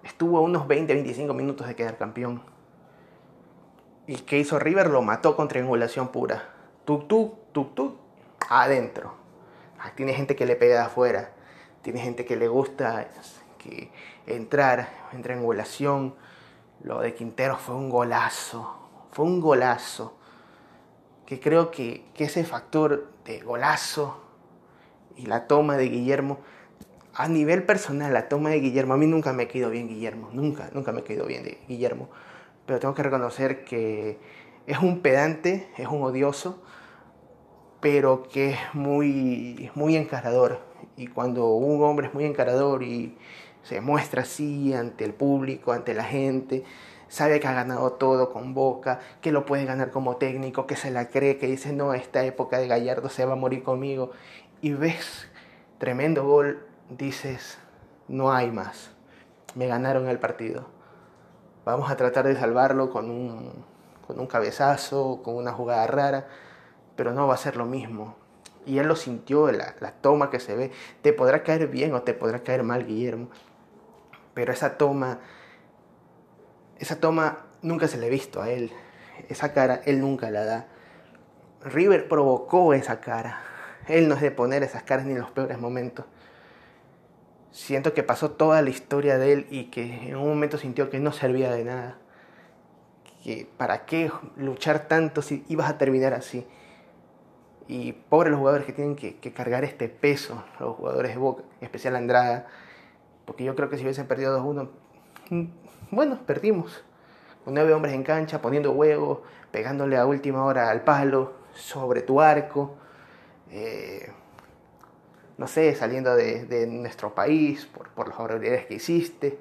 Estuvo 0.02 0.38
a 0.38 0.40
unos 0.40 0.66
20-25 0.66 1.34
minutos 1.34 1.66
de 1.66 1.76
quedar 1.76 1.96
campeón. 1.96 2.42
¿Y 4.06 4.16
qué 4.16 4.38
hizo 4.38 4.58
River? 4.58 4.88
Lo 4.88 5.00
mató 5.02 5.36
con 5.36 5.48
triangulación 5.48 6.08
pura. 6.08 6.50
Tuk, 6.84 7.06
tuk, 7.06 7.52
tuk, 7.52 7.74
tuk, 7.74 7.96
adentro. 8.50 9.14
Ah, 9.78 9.92
tiene 9.94 10.12
gente 10.12 10.34
que 10.34 10.44
le 10.44 10.56
pega 10.56 10.74
de 10.74 10.80
afuera. 10.80 11.32
Tiene 11.82 12.00
gente 12.00 12.24
que 12.24 12.36
le 12.36 12.48
gusta 12.48 13.08
que 13.58 13.92
entrar 14.26 14.88
en 15.12 15.22
triangulación 15.22 16.14
lo 16.84 17.00
de 17.00 17.14
Quintero 17.14 17.56
fue 17.56 17.74
un 17.74 17.88
golazo, 17.88 18.74
fue 19.12 19.24
un 19.24 19.40
golazo. 19.40 20.16
Que 21.26 21.40
creo 21.40 21.70
que, 21.70 22.04
ese 22.16 22.44
factor 22.44 23.10
de 23.24 23.40
golazo 23.40 24.20
y 25.16 25.26
la 25.26 25.46
toma 25.46 25.76
de 25.76 25.88
Guillermo, 25.88 26.38
a 27.14 27.28
nivel 27.28 27.64
personal, 27.64 28.12
la 28.12 28.28
toma 28.28 28.50
de 28.50 28.60
Guillermo, 28.60 28.94
a 28.94 28.96
mí 28.96 29.06
nunca 29.06 29.32
me 29.32 29.48
quedado 29.48 29.70
bien 29.70 29.88
Guillermo, 29.88 30.30
nunca, 30.32 30.70
nunca 30.72 30.92
me 30.92 31.02
quedado 31.02 31.26
bien 31.26 31.44
de 31.44 31.58
Guillermo. 31.68 32.08
Pero 32.66 32.80
tengo 32.80 32.94
que 32.94 33.02
reconocer 33.02 33.64
que 33.64 34.18
es 34.66 34.78
un 34.78 35.00
pedante, 35.00 35.68
es 35.76 35.88
un 35.88 36.02
odioso, 36.02 36.62
pero 37.80 38.22
que 38.22 38.50
es 38.50 38.58
muy, 38.74 39.70
muy 39.74 39.96
encarador. 39.96 40.60
Y 40.96 41.08
cuando 41.08 41.48
un 41.48 41.82
hombre 41.82 42.08
es 42.08 42.14
muy 42.14 42.24
encarador 42.24 42.82
y 42.82 43.16
se 43.62 43.80
muestra 43.80 44.22
así 44.22 44.74
ante 44.74 45.04
el 45.04 45.14
público, 45.14 45.72
ante 45.72 45.94
la 45.94 46.04
gente, 46.04 46.64
sabe 47.08 47.40
que 47.40 47.46
ha 47.46 47.52
ganado 47.52 47.92
todo 47.92 48.30
con 48.30 48.54
Boca, 48.54 49.00
que 49.20 49.32
lo 49.32 49.44
puede 49.44 49.64
ganar 49.64 49.90
como 49.90 50.16
técnico, 50.16 50.66
que 50.66 50.76
se 50.76 50.90
la 50.90 51.08
cree, 51.08 51.38
que 51.38 51.46
dice, 51.46 51.72
no, 51.72 51.94
esta 51.94 52.24
época 52.24 52.58
de 52.58 52.68
Gallardo 52.68 53.08
se 53.08 53.24
va 53.24 53.34
a 53.34 53.36
morir 53.36 53.62
conmigo, 53.62 54.12
y 54.60 54.72
ves 54.72 55.28
tremendo 55.78 56.24
gol, 56.24 56.66
dices, 56.88 57.58
no 58.08 58.32
hay 58.32 58.50
más, 58.50 58.92
me 59.54 59.66
ganaron 59.66 60.08
el 60.08 60.18
partido. 60.18 60.66
Vamos 61.64 61.90
a 61.90 61.96
tratar 61.96 62.26
de 62.26 62.34
salvarlo 62.34 62.90
con 62.90 63.10
un, 63.10 63.52
con 64.06 64.18
un 64.18 64.26
cabezazo, 64.26 65.20
con 65.22 65.36
una 65.36 65.52
jugada 65.52 65.86
rara, 65.86 66.26
pero 66.96 67.12
no 67.12 67.26
va 67.26 67.34
a 67.34 67.38
ser 67.38 67.56
lo 67.56 67.66
mismo. 67.66 68.16
Y 68.64 68.78
él 68.78 68.86
lo 68.86 68.96
sintió, 68.96 69.50
la, 69.52 69.74
la 69.80 69.92
toma 69.92 70.30
que 70.30 70.40
se 70.40 70.56
ve. 70.56 70.72
Te 71.02 71.12
podrá 71.12 71.42
caer 71.42 71.68
bien 71.68 71.94
o 71.94 72.02
te 72.02 72.14
podrá 72.14 72.42
caer 72.42 72.62
mal, 72.62 72.86
Guillermo. 72.86 73.28
Pero 74.34 74.52
esa 74.52 74.78
toma, 74.78 75.20
esa 76.78 77.00
toma 77.00 77.46
nunca 77.62 77.88
se 77.88 77.98
le 77.98 78.06
ha 78.06 78.10
visto 78.10 78.42
a 78.42 78.50
él. 78.50 78.72
Esa 79.28 79.52
cara 79.52 79.80
él 79.84 80.00
nunca 80.00 80.30
la 80.30 80.44
da. 80.44 80.66
River 81.64 82.08
provocó 82.08 82.74
esa 82.74 83.00
cara. 83.00 83.40
Él 83.88 84.08
no 84.08 84.14
es 84.14 84.20
de 84.20 84.30
poner 84.30 84.62
esas 84.62 84.82
caras 84.82 85.06
ni 85.06 85.12
en 85.12 85.20
los 85.20 85.30
peores 85.30 85.58
momentos. 85.58 86.06
Siento 87.50 87.92
que 87.92 88.02
pasó 88.02 88.30
toda 88.30 88.62
la 88.62 88.70
historia 88.70 89.18
de 89.18 89.32
él 89.32 89.46
y 89.50 89.64
que 89.64 90.08
en 90.08 90.16
un 90.16 90.28
momento 90.28 90.56
sintió 90.56 90.88
que 90.88 91.00
no 91.00 91.12
servía 91.12 91.52
de 91.52 91.64
nada. 91.64 91.98
Que 93.22 93.46
para 93.56 93.84
qué 93.84 94.10
luchar 94.36 94.88
tanto 94.88 95.22
si 95.22 95.44
ibas 95.48 95.68
a 95.68 95.78
terminar 95.78 96.14
así. 96.14 96.46
Y 97.68 97.92
pobres 97.92 98.30
los 98.30 98.38
jugadores 98.38 98.66
que 98.66 98.72
tienen 98.72 98.96
que, 98.96 99.32
cargar 99.32 99.64
este 99.64 99.88
peso, 99.88 100.42
los 100.58 100.76
jugadores 100.76 101.12
de 101.12 101.18
Boca, 101.18 101.44
especial 101.60 101.96
Andrada, 101.96 102.46
porque 103.24 103.44
yo 103.44 103.54
creo 103.54 103.68
que 103.68 103.76
si 103.76 103.82
hubiesen 103.82 104.06
perdido 104.06 104.38
2-1, 104.38 104.68
mm, 105.30 105.44
bueno, 105.90 106.18
perdimos. 106.26 106.84
Con 107.44 107.54
nueve 107.54 107.74
hombres 107.74 107.94
en 107.94 108.04
cancha, 108.04 108.40
poniendo 108.40 108.72
huevos, 108.72 109.18
pegándole 109.50 109.96
a 109.96 110.06
última 110.06 110.44
hora 110.44 110.70
al 110.70 110.82
palo, 110.82 111.32
sobre 111.54 112.02
tu 112.02 112.20
arco, 112.20 112.76
eh, 113.50 114.10
no 115.38 115.46
sé, 115.46 115.74
saliendo 115.74 116.14
de, 116.14 116.66
nuestro 116.68 117.14
país 117.14 117.66
por, 117.66 117.88
por 117.90 118.08
las 118.08 118.16
barbaridades 118.16 118.66
que 118.66 118.74
hiciste, 118.74 119.38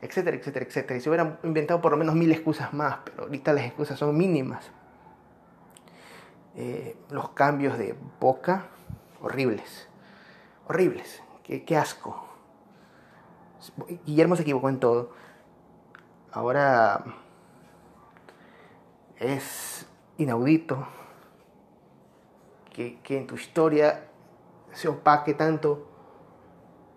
etcétera, 0.00 0.36
etcétera, 0.36 0.66
etcétera. 0.66 0.98
Y 0.98 1.00
se 1.00 1.08
hubieran 1.08 1.38
inventado 1.42 1.80
por 1.80 1.92
lo 1.92 1.98
menos 1.98 2.14
mil 2.14 2.30
excusas 2.30 2.72
más, 2.72 2.98
pero 3.04 3.24
ahorita 3.24 3.52
las 3.52 3.64
excusas 3.64 3.98
son 3.98 4.16
mínimas. 4.16 4.70
Eh, 6.54 6.96
los 7.10 7.30
cambios 7.30 7.78
de 7.78 7.94
boca, 8.20 8.66
horribles. 9.20 9.88
Horribles. 10.66 11.22
Qué, 11.44 11.64
qué 11.64 11.76
asco. 11.76 12.27
Guillermo 14.06 14.36
se 14.36 14.42
equivocó 14.42 14.68
en 14.68 14.80
todo. 14.80 15.10
Ahora 16.32 17.04
es 19.18 19.86
inaudito 20.16 20.86
que, 22.72 23.00
que, 23.00 23.18
en 23.18 23.26
tu 23.26 23.34
historia 23.34 24.08
se 24.72 24.88
opaque 24.88 25.34
tanto 25.34 25.88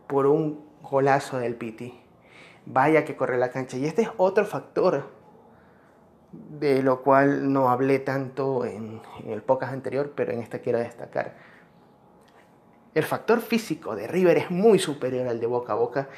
por 0.08 0.28
un 0.28 0.66
golazo 0.82 1.38
del 1.40 1.56
Piti. 1.56 2.00
Vaya 2.66 3.06
que 3.06 3.16
corre 3.16 3.38
la 3.38 3.50
cancha. 3.50 3.78
Y 3.78 3.86
este 3.86 4.04
es 4.04 4.10
otro 4.18 4.46
factor 4.46 5.22
de 6.32 6.82
lo 6.82 7.02
cual 7.02 7.52
no 7.52 7.70
hablé 7.70 8.00
tanto 8.00 8.66
en, 8.66 9.02
el 9.26 9.42
podcast 9.42 9.74
anterior, 9.74 10.14
pero 10.16 10.32
en 10.32 10.40
esta 10.40 10.60
quiero 10.60 10.80
destacar. 10.80 11.36
El 12.94 13.04
factor 13.04 13.42
físico 13.42 13.96
de 13.96 14.08
River 14.08 14.38
es 14.38 14.52
muy 14.52 14.80
superior 14.80 15.28
al 15.28 15.40
de 15.40 15.48
Boca 15.48 15.74
a 15.74 15.76
Boca. 15.76 16.10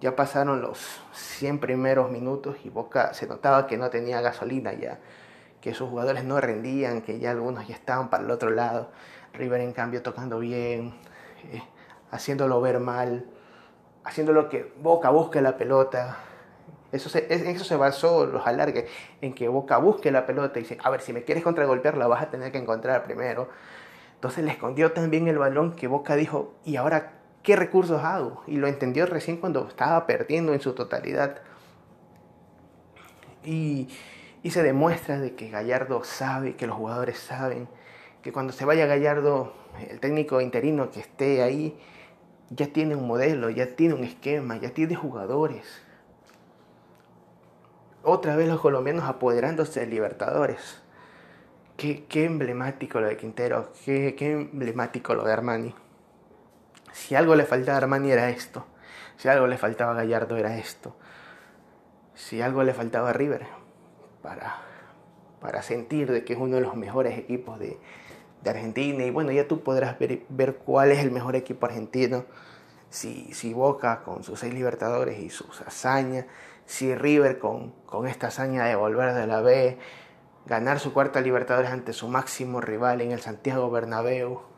Ya 0.00 0.16
pasaron 0.16 0.62
los 0.62 0.78
100 1.12 1.60
primeros 1.60 2.10
minutos 2.10 2.56
y 2.64 2.70
Boca 2.70 3.14
se 3.14 3.26
notaba 3.26 3.66
que 3.66 3.76
no 3.76 3.90
tenía 3.90 4.20
gasolina 4.20 4.72
ya, 4.72 4.98
que 5.60 5.74
sus 5.74 5.88
jugadores 5.88 6.24
no 6.24 6.40
rendían, 6.40 7.02
que 7.02 7.18
ya 7.18 7.30
algunos 7.30 7.68
ya 7.68 7.74
estaban 7.74 8.10
para 8.10 8.24
el 8.24 8.30
otro 8.30 8.50
lado. 8.50 8.90
River 9.32 9.60
en 9.60 9.72
cambio 9.72 10.02
tocando 10.02 10.38
bien, 10.38 10.94
eh, 11.52 11.62
haciéndolo 12.10 12.60
ver 12.60 12.80
mal, 12.80 13.26
haciendo 14.04 14.48
que 14.48 14.72
Boca 14.80 15.10
busque 15.10 15.40
la 15.40 15.56
pelota, 15.56 16.18
eso 16.92 17.08
se, 17.08 17.26
eso 17.30 17.64
se 17.64 17.76
basó 17.76 18.26
los 18.26 18.46
alargues, 18.46 18.84
en 19.22 19.34
que 19.34 19.48
Boca 19.48 19.78
busque 19.78 20.10
la 20.10 20.26
pelota 20.26 20.58
y 20.58 20.62
dice, 20.62 20.78
a 20.82 20.90
ver, 20.90 21.00
si 21.00 21.14
me 21.14 21.24
quieres 21.24 21.42
contragolpear 21.42 21.96
la 21.96 22.06
vas 22.06 22.22
a 22.22 22.30
tener 22.30 22.52
que 22.52 22.58
encontrar 22.58 23.02
primero. 23.02 23.48
Entonces 24.14 24.44
le 24.44 24.52
escondió 24.52 24.92
también 24.92 25.26
el 25.26 25.38
balón 25.38 25.74
que 25.74 25.88
Boca 25.88 26.16
dijo, 26.16 26.54
¿y 26.64 26.76
ahora 26.76 27.21
qué 27.42 27.56
recursos 27.56 28.02
hago? 28.02 28.42
Y 28.46 28.56
lo 28.56 28.66
entendió 28.66 29.06
recién 29.06 29.36
cuando 29.36 29.66
estaba 29.66 30.06
perdiendo 30.06 30.52
en 30.54 30.60
su 30.60 30.74
totalidad. 30.74 31.42
Y, 33.44 33.88
y 34.42 34.50
se 34.50 34.62
demuestra 34.62 35.18
de 35.18 35.34
que 35.34 35.50
Gallardo 35.50 36.04
sabe, 36.04 36.56
que 36.56 36.66
los 36.66 36.76
jugadores 36.76 37.18
saben, 37.18 37.68
que 38.22 38.32
cuando 38.32 38.52
se 38.52 38.64
vaya 38.64 38.86
Gallardo, 38.86 39.52
el 39.88 40.00
técnico 40.00 40.40
interino 40.40 40.90
que 40.90 41.00
esté 41.00 41.42
ahí, 41.42 41.76
ya 42.50 42.66
tiene 42.68 42.94
un 42.94 43.06
modelo, 43.06 43.50
ya 43.50 43.74
tiene 43.74 43.94
un 43.94 44.04
esquema, 44.04 44.58
ya 44.58 44.70
tiene 44.70 44.94
jugadores 44.94 45.82
otra 48.02 48.36
vez 48.36 48.48
los 48.48 48.60
colombianos 48.60 49.04
apoderándose 49.04 49.80
de 49.80 49.86
Libertadores. 49.86 50.82
Qué, 51.76 52.04
qué 52.06 52.24
emblemático 52.24 53.00
lo 53.00 53.08
de 53.08 53.16
Quintero, 53.16 53.72
qué, 53.84 54.14
qué, 54.16 54.32
emblemático 54.32 55.14
lo 55.14 55.24
de 55.24 55.32
Armani. 55.32 55.74
Si 56.92 57.14
algo 57.14 57.34
le 57.34 57.44
faltaba 57.44 57.78
a 57.78 57.82
Armani 57.82 58.10
era 58.10 58.30
esto, 58.30 58.66
si 59.16 59.28
algo 59.28 59.46
le 59.46 59.56
faltaba 59.56 59.92
a 59.92 59.94
Gallardo 59.94 60.36
era 60.36 60.58
esto, 60.58 60.94
si 62.14 62.42
algo 62.42 62.62
le 62.62 62.74
faltaba 62.74 63.10
a 63.10 63.12
River 63.12 63.46
para, 64.22 64.58
para 65.40 65.62
sentir 65.62 66.12
de 66.12 66.24
que 66.24 66.34
es 66.34 66.38
uno 66.38 66.56
de 66.56 66.62
los 66.62 66.76
mejores 66.76 67.18
equipos 67.18 67.58
de, 67.58 67.78
de 68.42 68.50
Argentina. 68.50 69.04
Y 69.04 69.10
bueno, 69.10 69.32
ya 69.32 69.48
tú 69.48 69.62
podrás 69.62 69.98
ver, 69.98 70.22
ver, 70.28 70.56
cuál 70.56 70.92
es 70.92 70.98
el 71.00 71.10
mejor 71.10 71.36
equipo 71.36 71.66
argentino. 71.66 72.24
Si, 72.90 73.32
si 73.32 73.54
Boca 73.54 74.02
con 74.02 74.22
sus 74.22 74.40
seis 74.40 74.52
Libertadores 74.52 75.18
y 75.18 75.30
sus 75.30 75.62
hazañas. 75.62 76.26
Si 76.66 76.94
River 76.94 77.38
con, 77.38 77.72
con 77.86 78.06
esta 78.06 78.28
hazaña 78.28 78.64
de 78.64 78.76
volver 78.76 79.14
de 79.14 79.26
la 79.26 79.40
B, 79.40 79.78
ganar 80.46 80.78
su 80.78 80.92
cuarta 80.92 81.20
Libertadores 81.20 81.70
ante 81.70 81.92
su 81.92 82.08
máximo 82.08 82.60
rival 82.60 83.00
en 83.00 83.12
el 83.12 83.20
Santiago 83.20 83.70
Bernabéu 83.70 84.51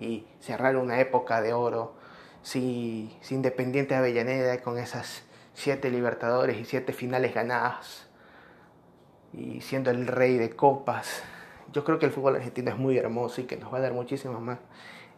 y 0.00 0.26
cerrar 0.40 0.76
una 0.76 1.00
época 1.00 1.40
de 1.40 1.52
oro, 1.52 1.94
si, 2.42 3.16
si 3.20 3.34
Independiente 3.34 3.94
Avellaneda 3.94 4.60
con 4.62 4.78
esas 4.78 5.24
siete 5.54 5.90
Libertadores 5.90 6.58
y 6.58 6.64
siete 6.64 6.92
finales 6.92 7.34
ganadas 7.34 8.06
y 9.32 9.60
siendo 9.60 9.90
el 9.90 10.06
rey 10.06 10.38
de 10.38 10.50
copas, 10.50 11.22
yo 11.72 11.84
creo 11.84 11.98
que 11.98 12.06
el 12.06 12.12
fútbol 12.12 12.36
argentino 12.36 12.70
es 12.70 12.76
muy 12.76 12.96
hermoso 12.96 13.40
y 13.40 13.44
que 13.44 13.56
nos 13.56 13.72
va 13.72 13.78
a 13.78 13.80
dar 13.80 13.92
muchísimo 13.92 14.40
más 14.40 14.58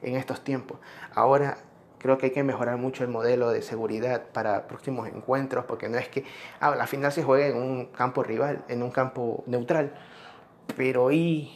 en 0.02 0.16
estos 0.16 0.42
tiempos. 0.42 0.78
Ahora 1.14 1.58
Creo 1.98 2.16
que 2.16 2.26
hay 2.26 2.32
que 2.32 2.44
mejorar 2.44 2.76
mucho 2.76 3.02
el 3.02 3.10
modelo 3.10 3.50
de 3.50 3.60
seguridad 3.60 4.22
para 4.32 4.68
próximos 4.68 5.08
encuentros, 5.08 5.64
porque 5.64 5.88
no 5.88 5.98
es 5.98 6.08
que 6.08 6.24
ah, 6.60 6.74
la 6.76 6.86
final 6.86 7.10
se 7.10 7.24
juegue 7.24 7.48
en 7.48 7.56
un 7.56 7.86
campo 7.86 8.22
rival, 8.22 8.64
en 8.68 8.84
un 8.84 8.90
campo 8.90 9.42
neutral, 9.46 9.92
pero 10.76 11.10
¿y 11.10 11.52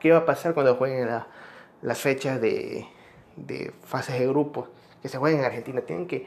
qué 0.00 0.10
va 0.10 0.18
a 0.18 0.24
pasar 0.24 0.54
cuando 0.54 0.76
jueguen 0.76 1.06
las 1.82 2.00
fechas 2.00 2.40
de, 2.40 2.86
de 3.36 3.72
fases 3.84 4.18
de 4.18 4.26
grupos 4.26 4.68
que 5.02 5.08
se 5.08 5.18
jueguen 5.18 5.40
en 5.40 5.46
Argentina? 5.46 5.80
Tienen 5.82 6.06
que 6.06 6.26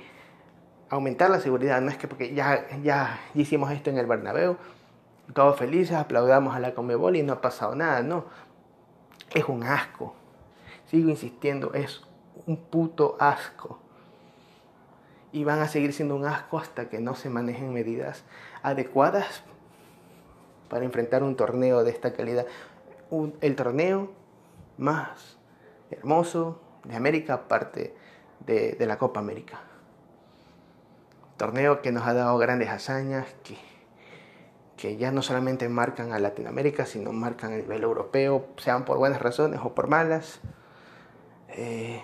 aumentar 0.90 1.30
la 1.30 1.40
seguridad, 1.40 1.82
no 1.82 1.90
es 1.90 1.98
que 1.98 2.08
porque 2.08 2.34
ya, 2.34 2.68
ya 2.84 3.20
hicimos 3.34 3.72
esto 3.72 3.90
en 3.90 3.98
el 3.98 4.06
Bernabéu, 4.06 4.58
todos 5.34 5.58
felices, 5.58 5.96
aplaudamos 5.96 6.56
a 6.56 6.60
la 6.60 6.74
Comebol 6.74 7.16
y 7.16 7.24
no 7.24 7.34
ha 7.34 7.42
pasado 7.42 7.76
nada, 7.76 8.04
no. 8.04 8.26
Es 9.34 9.46
un 9.46 9.64
asco. 9.64 10.14
Sigo 10.86 11.10
insistiendo, 11.10 11.74
es 11.74 12.04
un 12.46 12.58
puto 12.58 13.18
asco. 13.20 13.80
Y 15.32 15.44
van 15.44 15.60
a 15.60 15.68
seguir 15.68 15.94
siendo 15.94 16.16
un 16.16 16.26
asco 16.26 16.60
hasta 16.60 16.90
que 16.90 17.00
no 17.00 17.16
se 17.16 17.30
manejen 17.30 17.74
medidas 17.74 18.24
adecuadas 18.62 19.44
para 20.70 20.86
enfrentar 20.86 21.24
un 21.24 21.36
torneo 21.36 21.84
de 21.84 21.92
esta 21.92 22.14
calidad. 22.14 22.46
el 23.42 23.56
torneo 23.56 24.12
más 24.78 25.38
hermoso 25.92 26.62
de 26.84 26.96
América, 26.96 27.34
aparte 27.34 27.96
de, 28.46 28.74
de 28.74 28.86
la 28.86 28.98
Copa 28.98 29.20
América. 29.20 29.60
Torneo 31.38 31.82
que 31.82 31.92
nos 31.92 32.08
ha 32.08 32.14
dado 32.14 32.38
grandes 32.38 32.70
hazañas, 32.70 33.28
que, 33.44 33.58
que 34.78 34.98
ya 34.98 35.12
no 35.12 35.22
solamente 35.22 35.68
marcan 35.68 36.14
a 36.14 36.20
Latinoamérica, 36.20 36.86
sino 36.86 37.12
marcan 37.12 37.54
a 37.54 37.58
nivel 37.58 37.84
europeo, 37.84 38.48
sean 38.58 38.86
por 38.86 38.98
buenas 38.98 39.22
razones 39.22 39.60
o 39.64 39.76
por 39.76 39.88
malas. 39.88 40.40
Eh, 41.50 42.02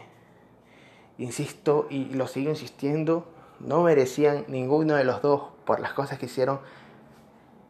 insisto 1.17 1.87
y 1.89 2.05
lo 2.13 2.27
sigo 2.27 2.49
insistiendo, 2.49 3.31
no 3.59 3.83
merecían 3.83 4.45
ninguno 4.47 4.95
de 4.95 5.03
los 5.03 5.21
dos 5.21 5.43
por 5.65 5.79
las 5.79 5.93
cosas 5.93 6.17
que 6.19 6.25
hicieron 6.25 6.59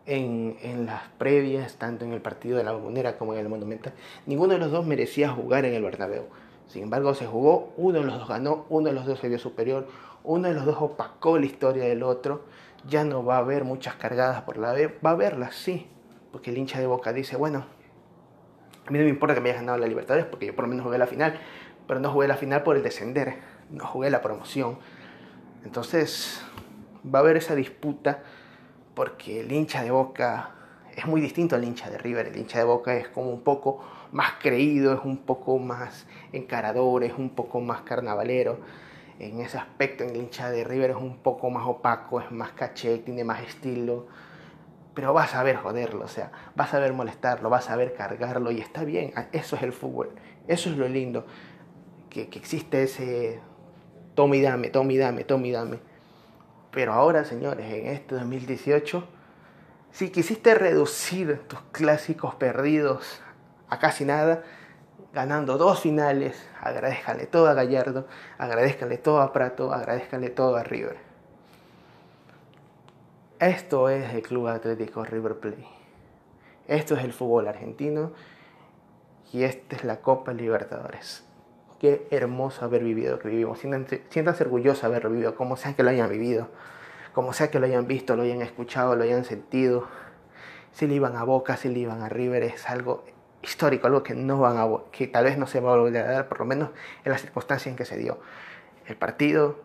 en, 0.06 0.58
en, 0.62 0.86
las 0.86 1.04
previas, 1.18 1.76
tanto 1.76 2.06
en 2.06 2.14
el 2.14 2.22
partido 2.22 2.58
de 2.58 2.64
la 2.64 2.72
Bombonera 2.72 3.18
como 3.18 3.34
en 3.34 3.40
el 3.40 3.50
Monumental. 3.50 3.94
Ninguno 4.26 4.54
de 4.54 4.60
los 4.60 4.72
dos 4.72 4.86
merecía 4.86 5.30
jugar 5.30 5.66
en 5.66 5.74
el 5.74 5.84
Bernabéu. 5.84 6.26
Sin 6.68 6.84
embargo, 6.84 7.14
se 7.14 7.26
jugó, 7.26 7.74
uno 7.78 8.00
de 8.00 8.06
los 8.06 8.18
dos 8.18 8.28
ganó, 8.28 8.66
uno 8.70 8.88
de 8.88 8.94
los 8.94 9.06
dos 9.06 9.20
se 9.20 9.28
vio 9.28 9.40
superior, 9.40 9.88
uno 10.24 10.48
de 10.48 10.54
los 10.54 10.66
dos 10.66 10.78
opacó 10.80 11.38
la 11.38 11.46
historia 11.46 11.84
del 11.84 12.04
otro, 12.04 12.46
ya 12.88 13.04
no 13.04 13.24
va 13.24 13.36
a 13.36 13.40
haber 13.40 13.64
muchas 13.64 13.96
cargadas 13.96 14.42
por 14.44 14.58
la 14.58 14.72
B, 14.74 14.88
va 15.06 15.12
a 15.12 15.14
haberlas, 15.14 15.56
sí, 15.56 15.88
porque 16.32 16.52
el 16.52 16.58
hincha 16.58 16.80
de 16.80 16.88
Boca 16.88 17.14
dice, 17.14 17.36
bueno, 17.36 17.66
a 18.88 18.92
mí 18.92 18.98
no 18.98 19.04
me 19.04 19.10
importa 19.10 19.36
que 19.36 19.42
me 19.42 19.50
hayas 19.50 19.62
ganado 19.62 19.78
la 19.78 19.88
Libertadores 19.88 20.26
porque 20.26 20.48
yo 20.48 20.56
por 20.56 20.64
lo 20.66 20.70
menos 20.70 20.86
jugué 20.86 20.98
la 20.98 21.08
final, 21.08 21.40
pero 21.88 22.00
no 22.00 22.12
jugué 22.12 22.28
la 22.28 22.38
final 22.38 22.64
por 22.64 22.76
el 22.76 22.84
descender, 22.84 23.36
no 23.70 23.86
jugué 23.86 24.10
la 24.10 24.22
promoción. 24.22 24.80
Entonces 25.64 26.42
va 27.04 27.20
a 27.20 27.22
haber 27.22 27.38
esa 27.38 27.56
disputa 27.56 28.24
porque 28.94 29.42
el 29.42 29.52
hincha 29.52 29.84
de 29.84 29.92
Boca 29.92 30.52
es 30.96 31.06
muy 31.06 31.22
distinto 31.22 31.56
al 31.56 31.64
hincha 31.64 31.90
de 31.90 31.98
River. 31.98 32.28
El 32.28 32.38
hincha 32.38 32.60
de 32.60 32.66
Boca 32.66 32.96
es 32.96 33.08
como 33.08 33.30
un 33.30 33.42
poco 33.42 33.84
más 34.12 34.34
creído, 34.42 34.94
es 34.94 35.00
un 35.04 35.18
poco 35.18 35.58
más 35.60 36.06
encarador, 36.32 37.04
es 37.04 37.14
un 37.18 37.30
poco 37.30 37.62
más 37.62 37.82
carnavalero. 37.82 38.60
En 39.20 39.40
ese 39.40 39.58
aspecto, 39.58 40.04
el 40.04 40.16
hincha 40.16 40.50
de 40.50 40.64
River 40.64 40.92
es 40.92 40.96
un 40.98 41.18
poco 41.18 41.50
más 41.50 41.68
opaco, 41.68 42.20
es 42.20 42.32
más 42.32 42.52
caché, 42.52 42.98
tiene 43.00 43.24
más 43.24 43.42
estilo. 43.42 44.08
Pero 44.94 45.14
vas 45.14 45.30
a 45.30 45.38
saber 45.38 45.56
joderlo, 45.56 46.04
o 46.04 46.10
sea, 46.10 46.32
vas 46.56 46.70
a 46.70 46.72
saber 46.72 46.92
molestarlo, 46.92 47.50
vas 47.50 47.66
a 47.66 47.70
saber 47.70 47.94
cargarlo 47.94 48.52
y 48.52 48.60
está 48.60 48.84
bien. 48.84 49.14
Eso 49.32 49.56
es 49.56 49.64
el 49.64 49.72
fútbol, 49.72 50.10
eso 50.48 50.70
es 50.70 50.78
lo 50.78 50.88
lindo. 50.88 51.26
Que, 52.10 52.28
que 52.28 52.40
existe 52.40 52.84
ese 52.84 53.40
tome 54.16 54.38
y 54.38 54.42
dame, 54.42 54.70
tome 54.70 54.96
y 54.96 54.98
dame, 54.98 55.24
tome 55.24 55.48
y 55.48 55.52
dame. 55.52 55.91
Pero 56.72 56.94
ahora, 56.94 57.26
señores, 57.26 57.72
en 57.72 57.88
este 57.88 58.16
2018 58.16 59.08
si 59.92 60.10
quisiste 60.10 60.56
reducir 60.56 61.42
tus 61.48 61.60
clásicos 61.72 62.36
perdidos 62.36 63.22
a 63.68 63.78
casi 63.78 64.06
nada, 64.06 64.44
ganando 65.14 65.58
dos 65.58 65.82
finales, 65.82 66.48
agradezcanle 66.62 67.28
todo 67.28 67.48
a 67.48 67.54
Gallardo, 67.54 68.08
agradezcanle 68.38 68.98
todo 68.98 69.22
a 69.22 69.34
Prato, 69.34 69.74
agradezcanle 69.74 70.30
todo 70.30 70.56
a 70.56 70.64
River. 70.64 70.98
Esto 73.40 73.90
es 73.90 74.14
el 74.14 74.22
Club 74.22 74.48
Atlético 74.48 75.04
River 75.04 75.40
Plate. 75.40 75.68
Esto 76.68 76.96
es 76.96 77.04
el 77.04 77.12
fútbol 77.12 77.48
argentino 77.48 78.14
y 79.34 79.44
esta 79.44 79.76
es 79.76 79.84
la 79.84 79.98
Copa 79.98 80.32
Libertadores. 80.32 81.26
Qué 81.82 82.06
hermoso 82.12 82.64
haber 82.64 82.84
vivido 82.84 83.18
que 83.18 83.28
vivimos. 83.28 83.58
Siéntanse, 83.58 84.44
orgullosos 84.44 84.82
de 84.82 84.86
haber 84.86 85.10
vivido, 85.10 85.34
como 85.34 85.58
sea 85.58 85.76
que 85.76 85.82
lo 85.82 85.90
hayan 85.90 86.12
vivido 86.12 86.48
como 87.14 87.34
sea 87.34 87.52
que 87.52 87.60
lo 87.60 87.66
hayan 87.66 87.88
visto, 87.88 88.16
lo 88.16 88.24
hayan 88.24 88.42
escuchado, 88.42 88.96
lo 88.96 89.04
hayan 89.04 89.26
sentido, 89.26 89.88
si 90.72 90.88
le 90.88 90.96
iban 90.96 91.16
a 91.16 91.24
Boca, 91.24 91.58
si 91.58 91.70
le 91.70 91.80
iban 91.80 92.02
a 92.02 92.10
River, 92.10 92.44
es 92.44 92.70
algo 92.70 93.04
histórico, 93.42 93.88
algo 93.88 94.04
que 94.04 94.14
no 94.14 94.40
van 94.40 94.58
a 94.58 94.68
que 94.92 95.08
tal 95.08 95.26
vez 95.26 95.38
no 95.38 95.48
se 95.48 95.60
va 95.60 95.74
a 95.74 95.78
volver 95.78 96.06
a 96.06 96.12
dar, 96.12 96.30
por 96.30 96.40
lo 96.40 96.46
menos 96.46 96.70
en 97.04 97.12
las 97.12 97.22
circunstancias 97.22 97.68
en 97.68 97.76
que 97.76 97.86
se 97.86 97.98
dio. 97.98 98.20
El 98.86 98.96
partido 98.96 99.60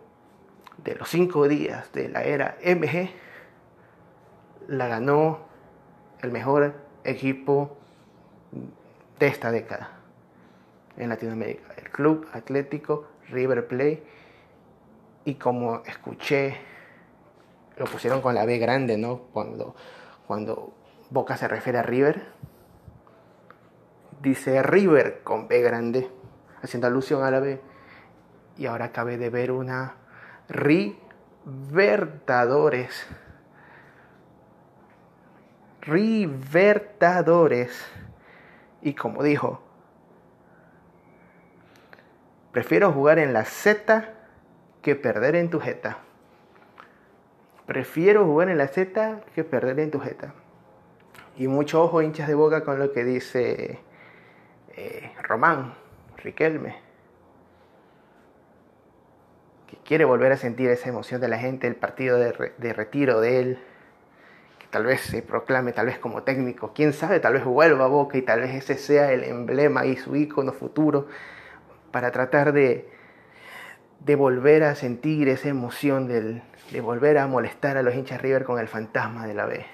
de 0.78 0.94
los 0.94 1.08
cinco 1.08 1.46
días 1.46 1.92
de 1.92 2.08
la 2.08 2.24
era 2.24 2.58
MG 2.64 3.10
la 4.68 4.88
ganó 4.88 5.46
el 6.22 6.32
mejor 6.32 6.74
equipo 7.04 7.76
de 9.20 9.26
esta 9.28 9.52
década 9.52 9.95
en 10.96 11.08
Latinoamérica, 11.08 11.74
el 11.76 11.90
Club 11.90 12.26
Atlético 12.32 13.08
River 13.28 13.66
Plate. 13.66 14.02
Y 15.24 15.34
como 15.34 15.82
escuché 15.84 16.56
lo 17.76 17.84
pusieron 17.84 18.22
con 18.22 18.34
la 18.34 18.46
B 18.46 18.58
grande, 18.58 18.96
¿no? 18.96 19.18
Cuando, 19.32 19.76
cuando 20.26 20.72
Boca 21.10 21.36
se 21.36 21.46
refiere 21.46 21.78
a 21.78 21.82
River, 21.82 22.24
dice 24.22 24.62
River 24.62 25.20
con 25.22 25.46
B 25.46 25.60
grande, 25.60 26.10
haciendo 26.62 26.86
alusión 26.86 27.22
a 27.22 27.30
la 27.30 27.40
B. 27.40 27.60
Y 28.56 28.64
ahora 28.66 28.86
acabé 28.86 29.18
de 29.18 29.28
ver 29.30 29.52
una 29.52 29.94
Rivertadores. 30.48 33.06
Rivertadores. 35.82 37.86
Y 38.80 38.94
como 38.94 39.22
dijo, 39.22 39.60
prefiero 42.56 42.90
jugar 42.90 43.18
en 43.18 43.34
la 43.34 43.44
Z 43.44 44.14
que 44.80 44.96
perder 44.96 45.36
en 45.36 45.50
tu 45.50 45.60
jeta. 45.60 45.98
Prefiero 47.66 48.24
jugar 48.24 48.48
en 48.48 48.56
la 48.56 48.66
Z 48.66 49.20
que 49.34 49.44
perder 49.44 49.78
en 49.78 49.90
tu 49.90 50.00
Z. 50.00 50.32
Y 51.36 51.48
mucho 51.48 51.84
ojo, 51.84 52.00
hinchas 52.00 52.28
de 52.28 52.34
boca, 52.34 52.64
con 52.64 52.78
lo 52.78 52.92
que 52.92 53.04
dice 53.04 53.80
eh, 54.74 55.12
Román, 55.22 55.74
Riquelme. 56.16 56.76
Que 59.66 59.76
quiere 59.84 60.06
volver 60.06 60.32
a 60.32 60.38
sentir 60.38 60.70
esa 60.70 60.88
emoción 60.88 61.20
de 61.20 61.28
la 61.28 61.36
gente, 61.36 61.66
el 61.66 61.76
partido 61.76 62.16
de, 62.16 62.72
retiro 62.72 63.20
de 63.20 63.40
él. 63.40 63.58
Que 64.58 64.66
tal 64.68 64.86
vez 64.86 65.02
se 65.02 65.20
proclame, 65.20 65.74
tal 65.74 65.84
vez 65.84 65.98
como 65.98 66.22
técnico. 66.22 66.72
Quién 66.74 66.94
sabe, 66.94 67.20
tal 67.20 67.34
vez 67.34 67.44
vuelva 67.44 67.84
a 67.84 67.88
boca 67.88 68.16
y 68.16 68.22
tal 68.22 68.40
vez 68.40 68.54
ese 68.54 68.78
sea 68.78 69.12
el 69.12 69.24
emblema 69.24 69.84
y 69.84 69.98
su 69.98 70.16
icono 70.16 70.54
futuro 70.54 71.06
para 71.96 72.10
tratar 72.10 72.52
de, 72.52 72.90
de 74.00 74.16
volver 74.16 74.64
a 74.64 74.74
sentir 74.74 75.30
esa 75.30 75.48
emoción 75.48 76.08
del, 76.08 76.42
de 76.70 76.82
volver 76.82 77.16
a 77.16 77.26
molestar 77.26 77.78
a 77.78 77.82
los 77.82 77.94
hinchas 77.94 78.20
River 78.20 78.44
con 78.44 78.58
el 78.58 78.68
fantasma 78.68 79.26
de 79.26 79.32
la 79.32 79.46
B. 79.46 79.64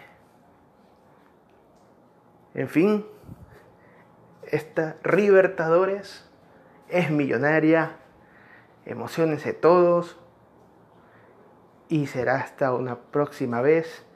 En 2.54 2.68
fin, 2.68 3.04
esta 4.44 4.98
Libertadores 5.02 6.30
es 6.88 7.10
millonaria, 7.10 7.96
emocionense 8.86 9.52
todos 9.52 10.16
y 11.88 12.06
será 12.06 12.36
hasta 12.36 12.72
una 12.72 13.00
próxima 13.00 13.62
vez. 13.62 14.06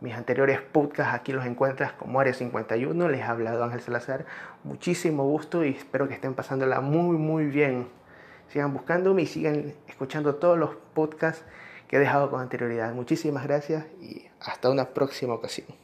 Mis 0.00 0.14
anteriores 0.14 0.62
podcasts 0.62 1.12
aquí 1.12 1.34
los 1.34 1.44
encuentras 1.44 1.92
como 1.92 2.18
Área 2.18 2.32
51, 2.32 3.10
les 3.10 3.20
ha 3.20 3.32
hablado 3.32 3.62
Ángel 3.62 3.82
Salazar. 3.82 4.24
Muchísimo 4.62 5.24
gusto 5.24 5.64
y 5.64 5.70
espero 5.70 6.06
que 6.06 6.14
estén 6.14 6.34
pasándola 6.34 6.80
muy 6.80 7.16
muy 7.16 7.46
bien. 7.46 7.88
Sigan 8.48 8.74
buscándome 8.74 9.22
y 9.22 9.26
sigan 9.26 9.72
escuchando 9.88 10.34
todos 10.34 10.58
los 10.58 10.70
podcasts 10.94 11.44
que 11.88 11.96
he 11.96 11.98
dejado 11.98 12.30
con 12.30 12.40
anterioridad. 12.40 12.92
Muchísimas 12.92 13.44
gracias 13.44 13.86
y 14.00 14.26
hasta 14.40 14.70
una 14.70 14.90
próxima 14.90 15.34
ocasión. 15.34 15.79